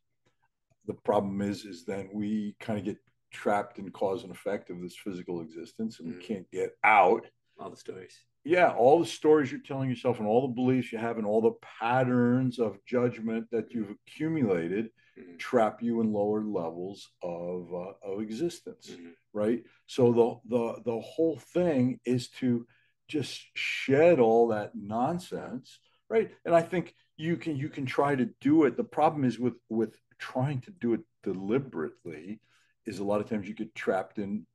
The 0.87 0.93
problem 0.93 1.41
is, 1.41 1.63
is 1.63 1.85
then 1.85 2.09
we 2.11 2.57
kind 2.59 2.79
of 2.79 2.83
get 2.83 2.97
trapped 3.31 3.79
in 3.79 3.89
cause 3.91 4.23
and 4.23 4.31
effect 4.31 4.69
of 4.69 4.81
this 4.81 4.95
physical 4.95 5.41
existence 5.41 5.99
and 5.99 6.09
mm. 6.09 6.17
we 6.17 6.23
can't 6.23 6.49
get 6.51 6.77
out. 6.83 7.25
All 7.59 7.69
the 7.69 7.77
stories. 7.77 8.15
Yeah, 8.43 8.69
all 8.69 8.99
the 8.99 9.05
stories 9.05 9.51
you're 9.51 9.61
telling 9.61 9.89
yourself 9.89 10.19
and 10.19 10.27
all 10.27 10.47
the 10.47 10.53
beliefs 10.53 10.91
you 10.91 10.99
have 10.99 11.17
and 11.17 11.25
all 11.25 11.41
the 11.41 11.57
patterns 11.79 12.59
of 12.59 12.77
judgment 12.85 13.47
that 13.51 13.73
you've 13.73 13.89
accumulated 13.89 14.89
mm. 15.19 15.37
trap 15.37 15.81
you 15.81 16.01
in 16.01 16.13
lower 16.13 16.41
levels 16.41 17.09
of 17.21 17.73
uh, 17.73 18.09
of 18.09 18.21
existence, 18.21 18.91
mm. 18.91 19.11
right? 19.33 19.63
So 19.87 20.41
the 20.47 20.55
the 20.55 20.81
the 20.85 20.99
whole 21.01 21.37
thing 21.53 21.99
is 22.05 22.29
to 22.39 22.65
just 23.07 23.41
shed 23.53 24.19
all 24.19 24.49
that 24.49 24.71
nonsense, 24.75 25.79
right? 26.09 26.31
And 26.45 26.55
I 26.55 26.61
think 26.61 26.93
you 27.17 27.37
can 27.37 27.57
you 27.57 27.69
can 27.69 27.85
try 27.85 28.15
to 28.15 28.29
do 28.39 28.63
it. 28.63 28.77
The 28.77 28.83
problem 28.83 29.23
is 29.25 29.39
with 29.39 29.55
with 29.69 29.99
trying 30.19 30.61
to 30.61 30.71
do 30.71 30.93
it 30.93 31.01
deliberately 31.23 32.39
is 32.87 32.99
a 32.99 33.03
lot 33.03 33.21
of 33.21 33.29
times 33.29 33.47
you 33.47 33.53
get 33.53 33.75
trapped 33.75 34.17
in 34.17 34.45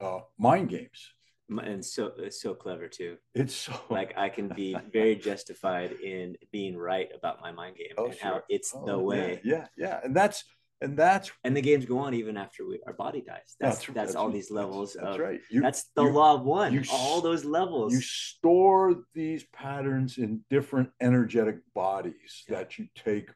uh, 0.00 0.20
mind 0.38 0.70
games. 0.70 1.10
And 1.50 1.84
so 1.84 2.12
it's 2.16 2.40
so 2.40 2.54
clever 2.54 2.88
too. 2.88 3.18
It's 3.34 3.54
so 3.54 3.74
like 3.90 4.14
I 4.16 4.30
can 4.30 4.48
be 4.48 4.76
very 4.92 5.16
justified 5.16 5.92
in 5.92 6.36
being 6.52 6.76
right 6.76 7.08
about 7.14 7.42
my 7.42 7.52
mind 7.52 7.76
game 7.76 7.88
oh, 7.98 8.06
and 8.06 8.14
sure. 8.14 8.30
how 8.30 8.42
it's 8.48 8.72
oh, 8.74 8.86
the 8.86 8.98
way. 8.98 9.40
Yeah, 9.44 9.66
yeah, 9.76 9.88
yeah, 9.88 10.00
and 10.04 10.16
that's 10.16 10.44
and 10.80 10.96
that's 10.96 11.30
and 11.44 11.56
the 11.56 11.60
games 11.60 11.84
go 11.84 11.98
on 11.98 12.14
even 12.14 12.36
after 12.36 12.66
we, 12.66 12.80
our 12.86 12.94
body 12.94 13.20
dies. 13.20 13.56
That's 13.60 13.76
that's, 13.76 13.86
that's, 13.86 13.94
that's 13.94 14.14
all 14.14 14.30
these 14.30 14.50
levels. 14.50 14.94
That's, 14.94 15.16
of, 15.16 15.20
right. 15.20 15.40
You, 15.50 15.60
that's 15.60 15.84
the 15.94 16.04
you, 16.04 16.10
law 16.10 16.34
of 16.34 16.44
one. 16.44 16.72
You, 16.72 16.82
all 16.90 17.20
those 17.20 17.44
levels. 17.44 17.92
You 17.92 18.00
store 18.00 18.96
these 19.14 19.44
patterns 19.52 20.16
in 20.18 20.44
different 20.48 20.90
energetic 21.00 21.58
bodies 21.74 22.44
yeah. 22.48 22.58
that 22.58 22.78
you 22.78 22.88
take 22.94 23.30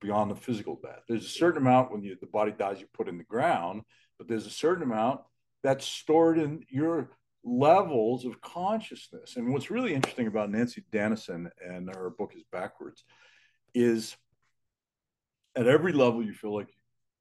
beyond 0.00 0.30
the 0.30 0.36
physical 0.36 0.78
death. 0.82 1.02
There's 1.08 1.26
a 1.26 1.28
certain 1.28 1.62
amount 1.62 1.92
when 1.92 2.02
you, 2.02 2.16
the 2.20 2.26
body 2.26 2.52
dies, 2.52 2.80
you 2.80 2.86
put 2.92 3.08
in 3.08 3.18
the 3.18 3.24
ground, 3.24 3.82
but 4.18 4.28
there's 4.28 4.46
a 4.46 4.50
certain 4.50 4.82
amount 4.82 5.20
that's 5.62 5.86
stored 5.86 6.38
in 6.38 6.64
your 6.68 7.10
levels 7.44 8.24
of 8.24 8.40
consciousness. 8.40 9.36
And 9.36 9.52
what's 9.52 9.70
really 9.70 9.94
interesting 9.94 10.26
about 10.26 10.50
Nanci 10.50 10.82
Danison 10.92 11.50
and 11.66 11.94
her 11.94 12.10
book 12.10 12.32
is 12.36 12.44
backwards 12.50 13.04
is 13.74 14.16
at 15.56 15.66
every 15.66 15.92
level 15.92 16.24
you 16.24 16.32
feel 16.32 16.54
like 16.54 16.68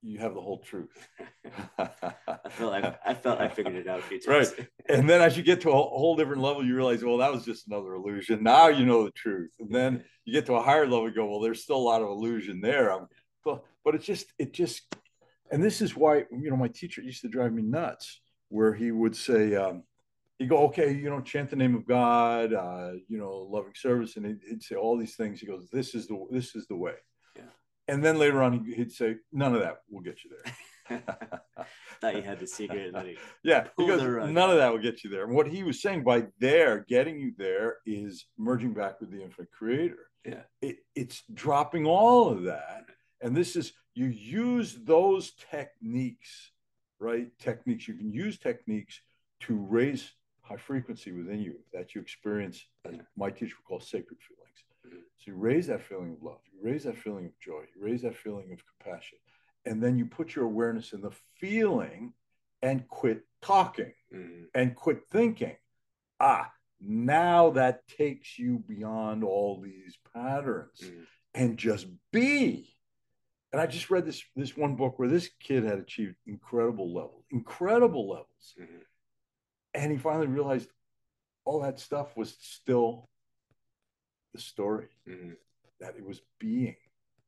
you 0.01 0.19
have 0.19 0.33
the 0.33 0.41
whole 0.41 0.59
truth. 0.59 1.07
I 1.77 2.49
felt 2.49 2.71
like 2.71 2.99
I 3.05 3.13
felt 3.13 3.39
I 3.39 3.49
figured 3.49 3.75
it 3.75 3.87
out 3.87 3.99
a 3.99 4.03
few 4.03 4.19
times. 4.21 4.53
Right. 4.57 4.67
And 4.89 5.07
then 5.07 5.21
as 5.21 5.37
you 5.37 5.43
get 5.43 5.61
to 5.61 5.69
a 5.69 5.73
whole 5.73 6.15
different 6.15 6.41
level, 6.41 6.65
you 6.65 6.75
realize, 6.75 7.03
well, 7.03 7.17
that 7.17 7.31
was 7.31 7.45
just 7.45 7.67
another 7.67 7.93
illusion. 7.93 8.41
Now 8.41 8.69
you 8.69 8.87
know 8.87 9.03
the 9.03 9.11
truth. 9.11 9.51
And 9.59 9.71
then 9.71 10.03
you 10.25 10.33
get 10.33 10.47
to 10.47 10.55
a 10.55 10.63
higher 10.63 10.87
level, 10.87 11.07
you 11.07 11.13
go, 11.13 11.29
well, 11.29 11.41
there's 11.41 11.61
still 11.61 11.75
a 11.75 11.77
lot 11.77 12.01
of 12.01 12.07
illusion 12.07 12.59
there. 12.59 12.91
I'm, 12.91 13.05
but, 13.45 13.63
but 13.85 13.93
it's 13.93 14.05
just, 14.05 14.33
it 14.39 14.51
just, 14.51 14.81
and 15.51 15.63
this 15.63 15.81
is 15.81 15.95
why, 15.95 16.25
you 16.31 16.49
know, 16.49 16.55
my 16.55 16.69
teacher 16.69 17.03
used 17.03 17.21
to 17.21 17.27
drive 17.27 17.53
me 17.53 17.61
nuts, 17.61 18.19
where 18.47 18.73
he 18.73 18.91
would 18.91 19.15
say, 19.15 19.53
um, 19.55 19.83
he'd 20.39 20.49
go, 20.49 20.57
okay, 20.65 20.91
you 20.91 21.07
know, 21.11 21.21
chant 21.21 21.51
the 21.51 21.55
name 21.55 21.75
of 21.75 21.85
God, 21.85 22.51
uh, 22.51 22.93
you 23.07 23.19
know, 23.19 23.47
loving 23.47 23.75
service, 23.75 24.17
and 24.17 24.25
he'd, 24.25 24.39
he'd 24.49 24.63
say 24.63 24.75
all 24.75 24.97
these 24.97 25.15
things. 25.15 25.39
He 25.39 25.45
goes, 25.45 25.69
this 25.71 25.93
is 25.93 26.07
the, 26.07 26.25
this 26.31 26.55
is 26.55 26.65
the 26.65 26.75
way 26.75 26.95
and 27.89 28.03
then 28.03 28.17
later 28.17 28.41
on, 28.41 28.63
he'd 28.65 28.91
say, 28.91 29.17
"None 29.31 29.53
of 29.55 29.61
that 29.61 29.81
will 29.89 30.01
get 30.01 30.23
you 30.23 30.31
there." 30.31 30.53
Thought 32.01 32.15
you 32.15 32.21
had 32.21 32.39
the 32.39 32.47
secret. 32.47 32.95
yeah, 33.43 33.67
because 33.77 34.01
none 34.01 34.49
of 34.49 34.57
that 34.57 34.71
will 34.71 34.79
get 34.79 35.03
you 35.03 35.09
there. 35.09 35.25
And 35.25 35.35
what 35.35 35.47
he 35.47 35.63
was 35.63 35.81
saying 35.81 36.03
by 36.03 36.27
there, 36.39 36.85
getting 36.87 37.19
you 37.19 37.33
there, 37.37 37.77
is 37.85 38.25
merging 38.37 38.73
back 38.73 38.99
with 38.99 39.11
the 39.11 39.21
infinite 39.21 39.51
creator. 39.51 40.09
Yeah, 40.25 40.41
it, 40.61 40.77
it's 40.95 41.23
dropping 41.33 41.85
all 41.85 42.29
of 42.29 42.43
that, 42.43 42.85
and 43.21 43.35
this 43.35 43.55
is 43.55 43.73
you 43.93 44.05
use 44.05 44.77
those 44.83 45.31
techniques, 45.51 46.51
right? 46.99 47.27
Techniques 47.39 47.87
you 47.87 47.95
can 47.95 48.11
use 48.11 48.37
techniques 48.37 49.01
to 49.41 49.55
raise 49.55 50.11
high 50.41 50.57
frequency 50.57 51.11
within 51.11 51.39
you 51.39 51.55
that 51.73 51.93
you 51.95 52.01
experience, 52.01 52.65
as 52.85 52.95
my 53.15 53.29
teacher 53.29 53.55
would 53.59 53.67
call 53.67 53.79
sacred 53.79 54.17
feelings. 54.19 54.63
So 54.91 55.31
you 55.31 55.35
raise 55.35 55.67
that 55.67 55.81
feeling 55.81 56.13
of 56.13 56.23
love, 56.23 56.39
you 56.51 56.59
raise 56.61 56.83
that 56.83 56.97
feeling 56.97 57.25
of 57.25 57.39
joy, 57.39 57.63
you 57.75 57.81
raise 57.81 58.01
that 58.03 58.15
feeling 58.15 58.51
of 58.51 58.63
compassion, 58.65 59.17
and 59.65 59.81
then 59.81 59.97
you 59.97 60.05
put 60.05 60.35
your 60.35 60.45
awareness 60.45 60.93
in 60.93 61.01
the 61.01 61.11
feeling 61.39 62.13
and 62.61 62.87
quit 62.87 63.21
talking 63.41 63.93
mm-hmm. 64.13 64.43
and 64.53 64.75
quit 64.75 65.01
thinking. 65.11 65.55
Ah, 66.19 66.51
now 66.81 67.51
that 67.51 67.87
takes 67.87 68.37
you 68.37 68.63
beyond 68.67 69.23
all 69.23 69.61
these 69.61 69.97
patterns 70.13 70.81
mm-hmm. 70.83 71.03
and 71.33 71.57
just 71.57 71.87
be. 72.11 72.73
And 73.51 73.59
I 73.59 73.65
just 73.65 73.89
read 73.89 74.05
this 74.05 74.23
this 74.35 74.55
one 74.55 74.75
book 74.75 74.99
where 74.99 75.07
this 75.07 75.29
kid 75.39 75.63
had 75.63 75.79
achieved 75.79 76.15
incredible 76.27 76.93
levels, 76.93 77.23
incredible 77.31 78.07
levels. 78.07 78.53
Mm-hmm. 78.59 78.75
And 79.73 79.91
he 79.91 79.97
finally 79.97 80.27
realized 80.27 80.69
all 81.45 81.61
that 81.61 81.79
stuff 81.79 82.15
was 82.15 82.35
still 82.39 83.09
the 84.33 84.39
story 84.39 84.87
mm-hmm. 85.07 85.31
that 85.79 85.95
it 85.97 86.05
was 86.05 86.21
being, 86.39 86.75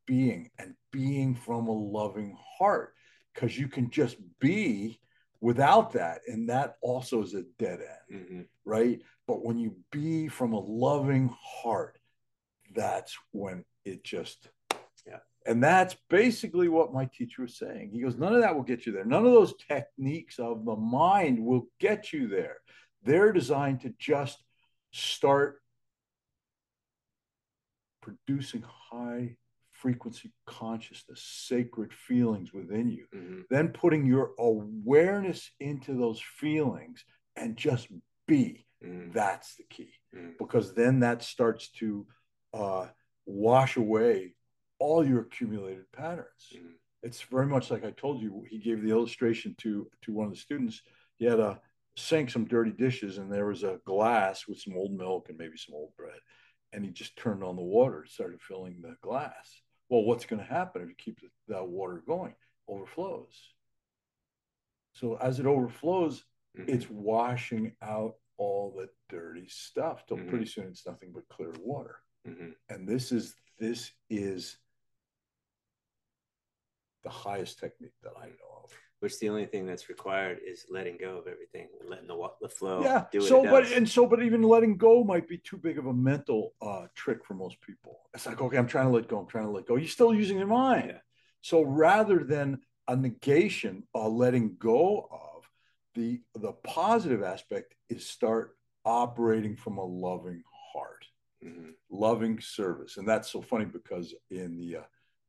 being, 0.05 0.49
and 0.59 0.75
being 0.91 1.35
from 1.35 1.67
a 1.67 1.71
loving 1.71 2.37
heart. 2.57 2.93
Because 3.33 3.57
you 3.57 3.69
can 3.69 3.89
just 3.89 4.17
be 4.39 4.99
without 5.39 5.93
that. 5.93 6.19
And 6.27 6.49
that 6.49 6.75
also 6.81 7.23
is 7.23 7.33
a 7.33 7.43
dead 7.57 7.79
end, 7.79 8.21
mm-hmm. 8.21 8.41
right? 8.65 9.01
But 9.25 9.45
when 9.45 9.57
you 9.57 9.75
be 9.91 10.27
from 10.27 10.53
a 10.53 10.59
loving 10.59 11.33
heart, 11.41 11.97
that's 12.75 13.17
when 13.31 13.63
it 13.85 14.03
just, 14.03 14.49
yeah. 15.07 15.19
And 15.45 15.63
that's 15.63 15.95
basically 16.09 16.67
what 16.67 16.93
my 16.93 17.05
teacher 17.05 17.41
was 17.43 17.57
saying. 17.57 17.91
He 17.93 18.01
goes, 18.01 18.17
none 18.17 18.35
of 18.35 18.41
that 18.41 18.55
will 18.55 18.63
get 18.63 18.85
you 18.85 18.91
there. 18.91 19.05
None 19.05 19.25
of 19.25 19.31
those 19.31 19.53
techniques 19.67 20.39
of 20.39 20.65
the 20.65 20.75
mind 20.75 21.43
will 21.43 21.67
get 21.79 22.11
you 22.13 22.27
there. 22.27 22.57
they're 23.03 23.31
designed 23.31 23.81
to 23.81 23.93
just 23.97 24.43
start 24.91 25.60
producing 28.01 28.63
high 28.67 29.35
frequency 29.71 30.31
consciousness, 30.45 31.23
sacred 31.23 31.91
feelings 31.93 32.53
within 32.53 32.89
you, 32.89 33.05
mm-hmm. 33.15 33.41
then 33.49 33.69
putting 33.69 34.05
your 34.05 34.31
awareness 34.37 35.49
into 35.59 35.93
those 35.97 36.21
feelings 36.21 37.03
and 37.35 37.57
just 37.57 37.87
be. 38.27 38.65
Mm-hmm. 38.85 39.11
That's 39.11 39.55
the 39.55 39.63
key. 39.69 39.93
Mm-hmm. 40.15 40.31
Because 40.39 40.73
then 40.73 40.99
that 40.99 41.23
starts 41.23 41.69
to 41.79 42.05
uh, 42.53 42.87
wash 43.25 43.77
away 43.77 44.35
all 44.79 45.05
your 45.05 45.21
accumulated 45.21 45.91
patterns. 45.91 46.27
Mm-hmm. 46.55 46.67
It's 47.03 47.21
very 47.21 47.47
much 47.47 47.71
like 47.71 47.83
I 47.83 47.91
told 47.91 48.21
you, 48.21 48.43
he 48.47 48.59
gave 48.59 48.83
the 48.83 48.91
illustration 48.91 49.55
to, 49.59 49.87
to 50.03 50.13
one 50.13 50.27
of 50.27 50.33
the 50.33 50.37
students. 50.39 50.81
He 51.17 51.25
had 51.25 51.39
a 51.39 51.59
sink, 51.97 52.29
some 52.29 52.45
dirty 52.45 52.71
dishes, 52.71 53.17
and 53.17 53.31
there 53.31 53.47
was 53.47 53.63
a 53.63 53.79
glass 53.85 54.47
with 54.47 54.59
some 54.59 54.75
old 54.75 54.91
milk 54.91 55.29
and 55.29 55.37
maybe 55.37 55.57
some 55.57 55.75
old 55.75 55.95
bread. 55.97 56.19
And 56.73 56.85
he 56.85 56.91
just 56.91 57.17
turned 57.17 57.43
on 57.43 57.55
the 57.55 57.61
water, 57.61 58.05
started 58.07 58.41
filling 58.41 58.81
the 58.81 58.95
glass 59.01 59.61
well, 59.91 60.05
what's 60.05 60.25
going 60.25 60.41
to 60.41 60.47
happen 60.47 60.81
if 60.81 60.87
you 60.87 60.95
keep 60.97 61.19
that 61.49 61.67
water 61.67 62.01
going? 62.07 62.33
Overflows. 62.67 63.35
So 64.93 65.17
as 65.21 65.41
it 65.41 65.45
overflows, 65.45 66.23
mm-hmm. 66.57 66.69
it's 66.69 66.89
washing 66.89 67.73
out 67.81 68.13
all 68.37 68.73
the 68.75 68.87
dirty 69.09 69.49
stuff 69.49 70.05
till 70.07 70.15
mm-hmm. 70.15 70.29
pretty 70.29 70.45
soon 70.45 70.67
it's 70.67 70.87
nothing 70.87 71.11
but 71.13 71.27
clear 71.27 71.51
water. 71.61 71.97
Mm-hmm. 72.25 72.51
And 72.69 72.87
this 72.87 73.11
is 73.11 73.35
this 73.59 73.91
is 74.09 74.57
the 77.03 77.09
highest 77.09 77.59
technique 77.59 77.91
that 78.03 78.13
I 78.17 78.27
know 78.27 78.67
which 79.01 79.17
the 79.17 79.27
only 79.29 79.45
thing 79.45 79.65
that's 79.65 79.89
required 79.89 80.39
is 80.45 80.65
letting 80.69 80.95
go 80.95 81.17
of 81.17 81.27
everything 81.27 81.67
and 81.79 81.89
letting 81.89 82.07
the, 82.07 82.29
the 82.39 82.47
flow 82.47 82.81
yeah 82.83 83.05
so 83.19 83.43
but 83.43 83.69
and 83.71 83.89
so 83.89 84.05
but 84.05 84.23
even 84.23 84.41
letting 84.43 84.77
go 84.77 85.03
might 85.03 85.27
be 85.27 85.37
too 85.39 85.57
big 85.57 85.77
of 85.77 85.87
a 85.87 85.93
mental 85.93 86.53
uh, 86.61 86.85
trick 86.95 87.25
for 87.25 87.33
most 87.33 87.59
people 87.61 87.99
it's 88.13 88.25
like 88.25 88.41
okay 88.41 88.57
i'm 88.57 88.67
trying 88.67 88.85
to 88.85 88.91
let 88.91 89.07
go 89.07 89.19
i'm 89.19 89.27
trying 89.27 89.45
to 89.45 89.51
let 89.51 89.65
go 89.65 89.75
you're 89.75 89.87
still 89.87 90.13
using 90.13 90.37
your 90.37 90.47
mind 90.47 90.89
yeah. 90.89 90.97
so 91.41 91.61
rather 91.61 92.23
than 92.23 92.59
a 92.87 92.95
negation 92.95 93.83
or 93.93 94.07
letting 94.09 94.55
go 94.57 95.07
of 95.11 95.43
the 95.95 96.21
the 96.35 96.53
positive 96.63 97.23
aspect 97.23 97.73
is 97.89 98.05
start 98.05 98.55
operating 98.85 99.55
from 99.55 99.77
a 99.77 99.83
loving 99.83 100.43
heart 100.73 101.05
mm-hmm. 101.43 101.71
loving 101.89 102.39
service 102.39 102.97
and 102.97 103.07
that's 103.07 103.31
so 103.31 103.41
funny 103.41 103.65
because 103.65 104.13
in 104.29 104.57
the 104.57 104.77
uh, 104.77 104.83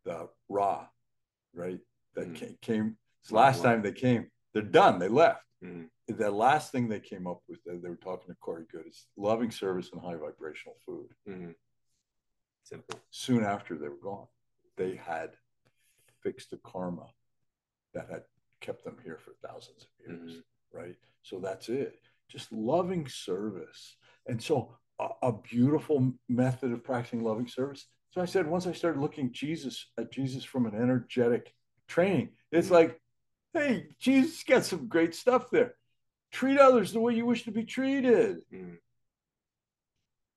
the 0.05 0.29
ra 0.49 0.87
right 1.55 1.81
that 2.15 2.33
mm-hmm. 2.33 2.53
came 2.61 2.97
so 3.23 3.37
last 3.37 3.63
time 3.63 3.83
they 3.83 3.93
came, 3.93 4.29
they're 4.53 4.63
done. 4.63 4.99
They 4.99 5.09
left. 5.09 5.43
Mm-hmm. 5.65 5.85
The 6.09 6.31
last 6.31 6.73
thing 6.73 6.89
they 6.89 7.01
came 7.01 7.27
up 7.27 7.41
with, 7.49 7.61
they 7.65 7.89
were 7.89 7.97
talking 7.97 8.29
to 8.29 8.35
Corey 8.41 8.65
Goode, 8.71 8.89
is 8.89 9.07
loving 9.17 9.51
service 9.51 9.91
and 9.93 10.03
high 10.03 10.17
vibrational 10.17 10.77
food. 10.85 11.09
Mm-hmm. 11.29 11.51
Simple. 12.65 12.99
Soon 13.11 13.45
after 13.45 13.77
they 13.77 13.89
were 13.89 13.97
gone, 14.03 14.27
they 14.77 14.97
had 14.97 15.31
fixed 16.23 16.51
the 16.51 16.59
karma 16.59 17.07
that 17.95 18.09
had 18.11 18.23
kept 18.61 18.85
them 18.85 18.97
here 19.05 19.19
for 19.19 19.33
thousands 19.47 19.83
of 19.83 19.89
years. 20.07 20.31
Mm-hmm. 20.33 20.79
Right. 20.79 20.97
So 21.23 21.39
that's 21.39 21.69
it. 21.69 21.95
Just 22.29 22.53
loving 22.53 23.07
service. 23.09 23.97
And 24.27 24.43
so 24.43 24.77
a, 24.99 25.09
a 25.23 25.33
beautiful 25.33 26.13
method 26.29 26.73
of 26.73 26.85
practicing 26.85 27.23
loving 27.23 27.47
service. 27.47 27.87
So 28.11 28.21
I 28.21 28.25
said, 28.27 28.47
once 28.47 28.67
I 28.67 28.73
started 28.73 29.01
looking 29.01 29.33
Jesus 29.33 29.91
at 29.99 30.13
Jesus 30.13 30.45
from 30.45 30.67
an 30.67 30.75
energetic 30.75 31.55
training, 31.89 32.31
it's 32.51 32.67
mm-hmm. 32.67 32.75
like 32.75 33.01
Hey, 33.55 33.89
Jesus 33.99 34.43
got 34.45 34.65
some 34.65 34.89
great 34.89 35.15
stuff 35.15 35.51
there. 35.51 35.75
Treat 36.31 36.59
others 36.59 36.93
the 36.93 37.01
way 37.01 37.15
you 37.15 37.27
wish 37.27 37.45
to 37.45 37.51
be 37.51 37.65
treated 37.65 38.39
mm. 38.53 38.77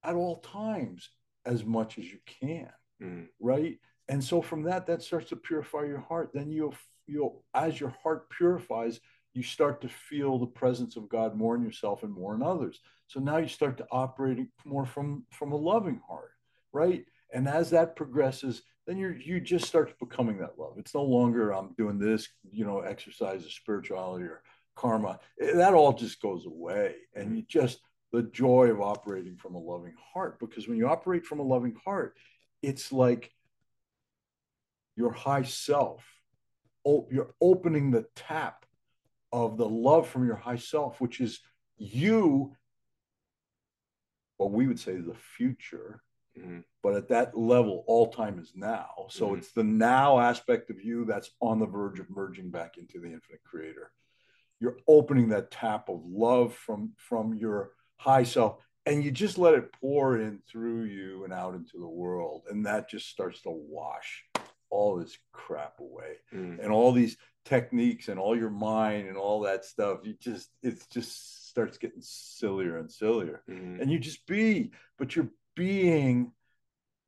at 0.03 0.15
all 0.15 0.37
times 0.37 1.09
as 1.45 1.63
much 1.63 1.97
as 1.97 2.05
you 2.05 2.19
can. 2.25 2.69
Mm. 3.01 3.27
Right. 3.39 3.79
And 4.09 4.23
so 4.23 4.41
from 4.41 4.63
that, 4.63 4.85
that 4.87 5.01
starts 5.01 5.29
to 5.29 5.35
purify 5.37 5.85
your 5.85 6.01
heart. 6.01 6.31
Then 6.33 6.51
you'll, 6.51 6.75
you'll, 7.07 7.43
as 7.53 7.79
your 7.79 7.93
heart 8.03 8.29
purifies, 8.29 8.99
you 9.33 9.43
start 9.43 9.81
to 9.81 9.89
feel 9.89 10.37
the 10.37 10.45
presence 10.45 10.95
of 10.95 11.09
God 11.09 11.35
more 11.35 11.55
in 11.55 11.63
yourself 11.63 12.03
and 12.03 12.13
more 12.13 12.35
in 12.35 12.43
others. 12.43 12.81
So 13.07 13.19
now 13.19 13.37
you 13.37 13.47
start 13.47 13.77
to 13.77 13.87
operate 13.91 14.47
more 14.65 14.85
from, 14.85 15.25
from 15.31 15.53
a 15.53 15.57
loving 15.57 16.01
heart. 16.07 16.31
Right. 16.73 17.05
And 17.33 17.47
as 17.47 17.69
that 17.69 17.95
progresses, 17.95 18.63
then 18.85 18.97
you 18.97 19.09
you 19.09 19.39
just 19.39 19.65
start 19.65 19.97
becoming 19.99 20.37
that 20.39 20.59
love. 20.59 20.75
It's 20.77 20.93
no 20.93 21.03
longer 21.03 21.51
I'm 21.51 21.73
doing 21.73 21.97
this, 21.97 22.27
you 22.51 22.65
know, 22.65 22.79
exercise 22.79 23.43
of 23.43 23.51
spirituality 23.51 24.25
or 24.25 24.43
karma. 24.75 25.19
Eh, 25.41 25.53
that 25.55 25.73
all 25.73 25.93
just 25.93 26.21
goes 26.21 26.45
away, 26.45 26.95
and 27.15 27.35
you 27.35 27.43
just 27.47 27.79
the 28.11 28.23
joy 28.23 28.67
of 28.67 28.81
operating 28.81 29.35
from 29.35 29.55
a 29.55 29.59
loving 29.59 29.95
heart. 30.13 30.39
Because 30.39 30.67
when 30.67 30.77
you 30.77 30.87
operate 30.87 31.25
from 31.25 31.39
a 31.39 31.43
loving 31.43 31.75
heart, 31.83 32.15
it's 32.61 32.91
like 32.91 33.31
your 34.95 35.11
high 35.11 35.43
self. 35.43 36.05
You're 36.85 37.33
opening 37.41 37.89
the 37.89 38.05
tap 38.15 38.65
of 39.31 39.57
the 39.57 39.67
love 39.67 40.07
from 40.07 40.27
your 40.27 40.35
high 40.35 40.57
self, 40.57 41.01
which 41.01 41.19
is 41.19 41.39
you. 41.77 42.55
What 44.37 44.51
we 44.51 44.67
would 44.67 44.79
say 44.79 44.97
the 44.97 45.15
future 45.15 46.01
Mm-hmm. 46.37 46.59
But 46.83 46.95
at 46.95 47.09
that 47.09 47.37
level, 47.37 47.83
all 47.87 48.11
time 48.11 48.39
is 48.39 48.51
now. 48.55 49.07
So 49.09 49.27
mm-hmm. 49.27 49.37
it's 49.37 49.51
the 49.51 49.63
now 49.63 50.19
aspect 50.19 50.69
of 50.69 50.81
you 50.81 51.05
that's 51.05 51.31
on 51.41 51.59
the 51.59 51.65
verge 51.65 51.99
of 51.99 52.09
merging 52.09 52.51
back 52.51 52.77
into 52.77 52.99
the 52.99 53.07
infinite 53.07 53.43
creator. 53.43 53.91
You're 54.59 54.77
opening 54.87 55.29
that 55.29 55.51
tap 55.51 55.89
of 55.89 56.01
love 56.05 56.53
from 56.53 56.93
from 56.97 57.33
your 57.33 57.71
high 57.97 58.23
self 58.23 58.57
and 58.85 59.03
you 59.03 59.11
just 59.11 59.37
let 59.37 59.53
it 59.53 59.71
pour 59.73 60.19
in 60.19 60.39
through 60.49 60.83
you 60.83 61.23
and 61.23 61.33
out 61.33 61.55
into 61.55 61.79
the 61.79 61.87
world 61.87 62.43
and 62.49 62.65
that 62.65 62.89
just 62.89 63.09
starts 63.09 63.41
to 63.41 63.49
wash 63.49 64.23
all 64.69 64.97
this 64.97 65.17
crap 65.31 65.79
away 65.79 66.15
mm. 66.33 66.59
and 66.61 66.71
all 66.71 66.91
these 66.91 67.17
techniques 67.45 68.07
and 68.09 68.19
all 68.19 68.37
your 68.37 68.49
mind 68.49 69.07
and 69.07 69.17
all 69.17 69.41
that 69.41 69.65
stuff 69.65 69.99
you 70.03 70.15
just 70.19 70.49
it 70.63 70.83
just 70.91 71.47
starts 71.49 71.77
getting 71.77 72.01
sillier 72.01 72.77
and 72.77 72.91
sillier 72.91 73.43
mm. 73.49 73.79
and 73.81 73.91
you 73.91 73.99
just 73.99 74.25
be 74.27 74.71
but 74.97 75.15
you're 75.15 75.29
being 75.55 76.31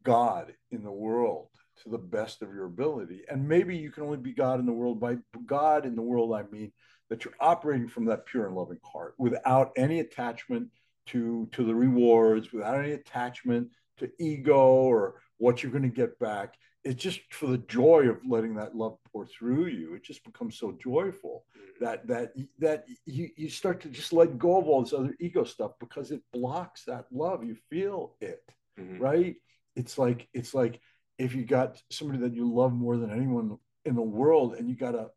God 0.04 0.54
in 0.72 0.84
the 0.84 0.92
world 0.92 1.50
to 1.84 1.90
the 1.90 1.98
best 1.98 2.42
of 2.42 2.54
your 2.54 2.66
ability. 2.66 3.24
And 3.30 3.48
maybe 3.48 3.78
you 3.78 3.92
can 3.92 4.04
only 4.04 4.18
be 4.18 4.34
God 4.34 4.60
in 4.60 4.66
the 4.66 4.74
world 4.74 5.00
by 5.00 5.18
God 5.46 5.86
in 5.86 5.96
the 5.96 6.02
world, 6.02 6.34
I 6.34 6.44
mean 6.52 6.72
that 7.10 7.24
you're 7.24 7.34
operating 7.40 7.88
from 7.88 8.06
that 8.06 8.26
pure 8.26 8.48
and 8.48 8.56
loving 8.56 8.80
heart 8.84 9.16
without 9.18 9.72
any 9.78 10.00
attachment 10.00 10.70
to, 11.08 11.48
to 11.54 11.64
the 11.64 11.76
rewards, 11.76 12.52
without 12.52 12.80
any 12.80 12.92
attachment 12.92 13.70
to 13.98 14.12
ego 14.20 14.58
or 14.58 15.22
what 15.38 15.64
you're 15.64 15.72
going 15.72 15.84
to 15.84 15.90
get 15.90 16.20
back. 16.20 16.56
It's 16.88 17.04
just 17.04 17.22
for 17.34 17.48
the 17.48 17.58
joy 17.58 18.08
of 18.10 18.18
letting 18.26 18.56
that 18.56 18.76
love 18.76 18.98
pour 19.12 19.26
through 19.26 19.68
you. 19.68 19.94
It 19.94 20.04
just 20.04 20.24
becomes 20.24 20.58
so 20.58 20.78
joyful 20.82 21.46
mm. 21.58 21.80
that 21.82 22.08
that 22.08 22.34
that 22.60 22.86
you, 23.06 23.30
you 23.36 23.50
start 23.50 23.82
to 23.82 23.90
just 23.90 24.14
let 24.14 24.38
go 24.38 24.58
of 24.58 24.68
all 24.68 24.84
this 24.84 24.94
other 24.94 25.16
ego 25.20 25.44
stuff 25.44 25.72
because 25.80 26.12
it 26.12 26.22
blocks 26.32 26.84
that 26.86 27.06
love. 27.12 27.44
You 27.44 27.56
feel 27.70 28.16
it, 28.22 28.44
mm-hmm. 28.80 29.00
right? 29.00 29.36
it's 29.78 29.98
like 29.98 30.28
it's 30.34 30.54
like 30.54 30.82
if 31.18 31.36
you 31.36 31.46
got 31.46 31.82
somebody 31.92 32.20
that 32.20 32.34
you 32.34 32.52
love 32.52 32.74
more 32.74 32.98
than 32.98 33.12
anyone 33.12 33.58
in 33.86 33.96
the 33.96 34.02
world 34.02 34.56
and 34.56 34.68
you 34.68 34.76
got 34.76 34.96
a 34.96 35.08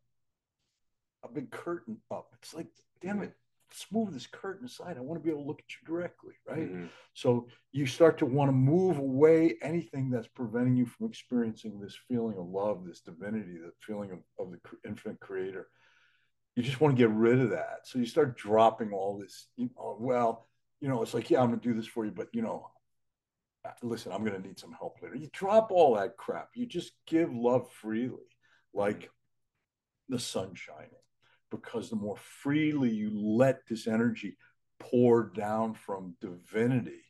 a 1.23 1.27
big 1.27 1.51
curtain 1.51 1.97
up 2.11 2.27
it's 2.39 2.53
like 2.53 2.67
damn 3.01 3.21
it 3.21 3.33
let's 3.71 3.85
move 3.91 4.13
this 4.13 4.27
curtain 4.27 4.65
aside 4.65 4.97
i 4.97 5.01
want 5.01 5.19
to 5.19 5.23
be 5.23 5.31
able 5.31 5.43
to 5.43 5.47
look 5.47 5.59
at 5.59 5.65
you 5.69 5.87
directly 5.87 6.33
right 6.47 6.71
mm-hmm. 6.71 6.85
so 7.13 7.47
you 7.71 7.85
start 7.85 8.17
to 8.17 8.25
want 8.25 8.49
to 8.49 8.53
move 8.53 8.97
away 8.97 9.55
anything 9.61 10.09
that's 10.09 10.27
preventing 10.27 10.75
you 10.75 10.85
from 10.85 11.07
experiencing 11.07 11.79
this 11.79 11.97
feeling 12.07 12.37
of 12.37 12.47
love 12.47 12.85
this 12.85 13.01
divinity 13.01 13.57
the 13.57 13.71
feeling 13.79 14.11
of, 14.11 14.19
of 14.39 14.51
the 14.51 14.59
infinite 14.87 15.19
creator 15.19 15.67
you 16.55 16.63
just 16.63 16.81
want 16.81 16.95
to 16.95 17.01
get 17.01 17.13
rid 17.15 17.39
of 17.39 17.51
that 17.51 17.79
so 17.83 17.97
you 17.97 18.05
start 18.05 18.37
dropping 18.37 18.91
all 18.91 19.17
this 19.17 19.47
you 19.55 19.69
know, 19.77 19.95
well 19.99 20.47
you 20.81 20.89
know 20.89 21.01
it's 21.01 21.13
like 21.13 21.29
yeah 21.29 21.41
i'm 21.41 21.49
gonna 21.49 21.61
do 21.61 21.73
this 21.73 21.87
for 21.87 22.05
you 22.05 22.11
but 22.11 22.27
you 22.33 22.41
know 22.41 22.67
listen, 23.81 24.11
I'm 24.11 24.23
going 24.23 24.39
to 24.39 24.47
need 24.47 24.59
some 24.59 24.73
help 24.73 24.97
later. 25.01 25.15
You 25.15 25.29
drop 25.31 25.71
all 25.71 25.95
that 25.95 26.17
crap. 26.17 26.49
You 26.55 26.65
just 26.65 26.93
give 27.05 27.33
love 27.33 27.69
freely, 27.71 28.17
like 28.73 29.09
the 30.09 30.19
sun 30.19 30.55
shining, 30.55 30.89
because 31.51 31.89
the 31.89 31.95
more 31.95 32.17
freely 32.17 32.89
you 32.89 33.11
let 33.13 33.67
this 33.67 33.87
energy 33.87 34.37
pour 34.79 35.23
down 35.23 35.73
from 35.73 36.15
divinity, 36.21 37.03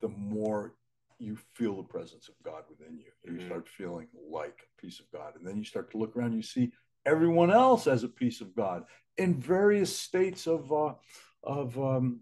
the 0.00 0.08
more 0.08 0.74
you 1.18 1.36
feel 1.54 1.76
the 1.76 1.82
presence 1.82 2.28
of 2.28 2.34
God 2.44 2.62
within 2.68 2.98
you. 2.98 3.10
You 3.24 3.38
mm-hmm. 3.38 3.46
start 3.46 3.68
feeling 3.68 4.08
like 4.30 4.60
a 4.62 4.80
piece 4.80 5.00
of 5.00 5.10
God. 5.12 5.34
And 5.36 5.46
then 5.46 5.56
you 5.56 5.64
start 5.64 5.90
to 5.92 5.98
look 5.98 6.16
around, 6.16 6.34
you 6.34 6.42
see 6.42 6.72
everyone 7.06 7.50
else 7.50 7.86
as 7.86 8.04
a 8.04 8.08
piece 8.08 8.40
of 8.40 8.54
God 8.54 8.84
in 9.16 9.40
various 9.40 9.96
states 9.96 10.46
of, 10.46 10.72
uh, 10.72 10.94
of 11.42 11.78
um, 11.78 12.20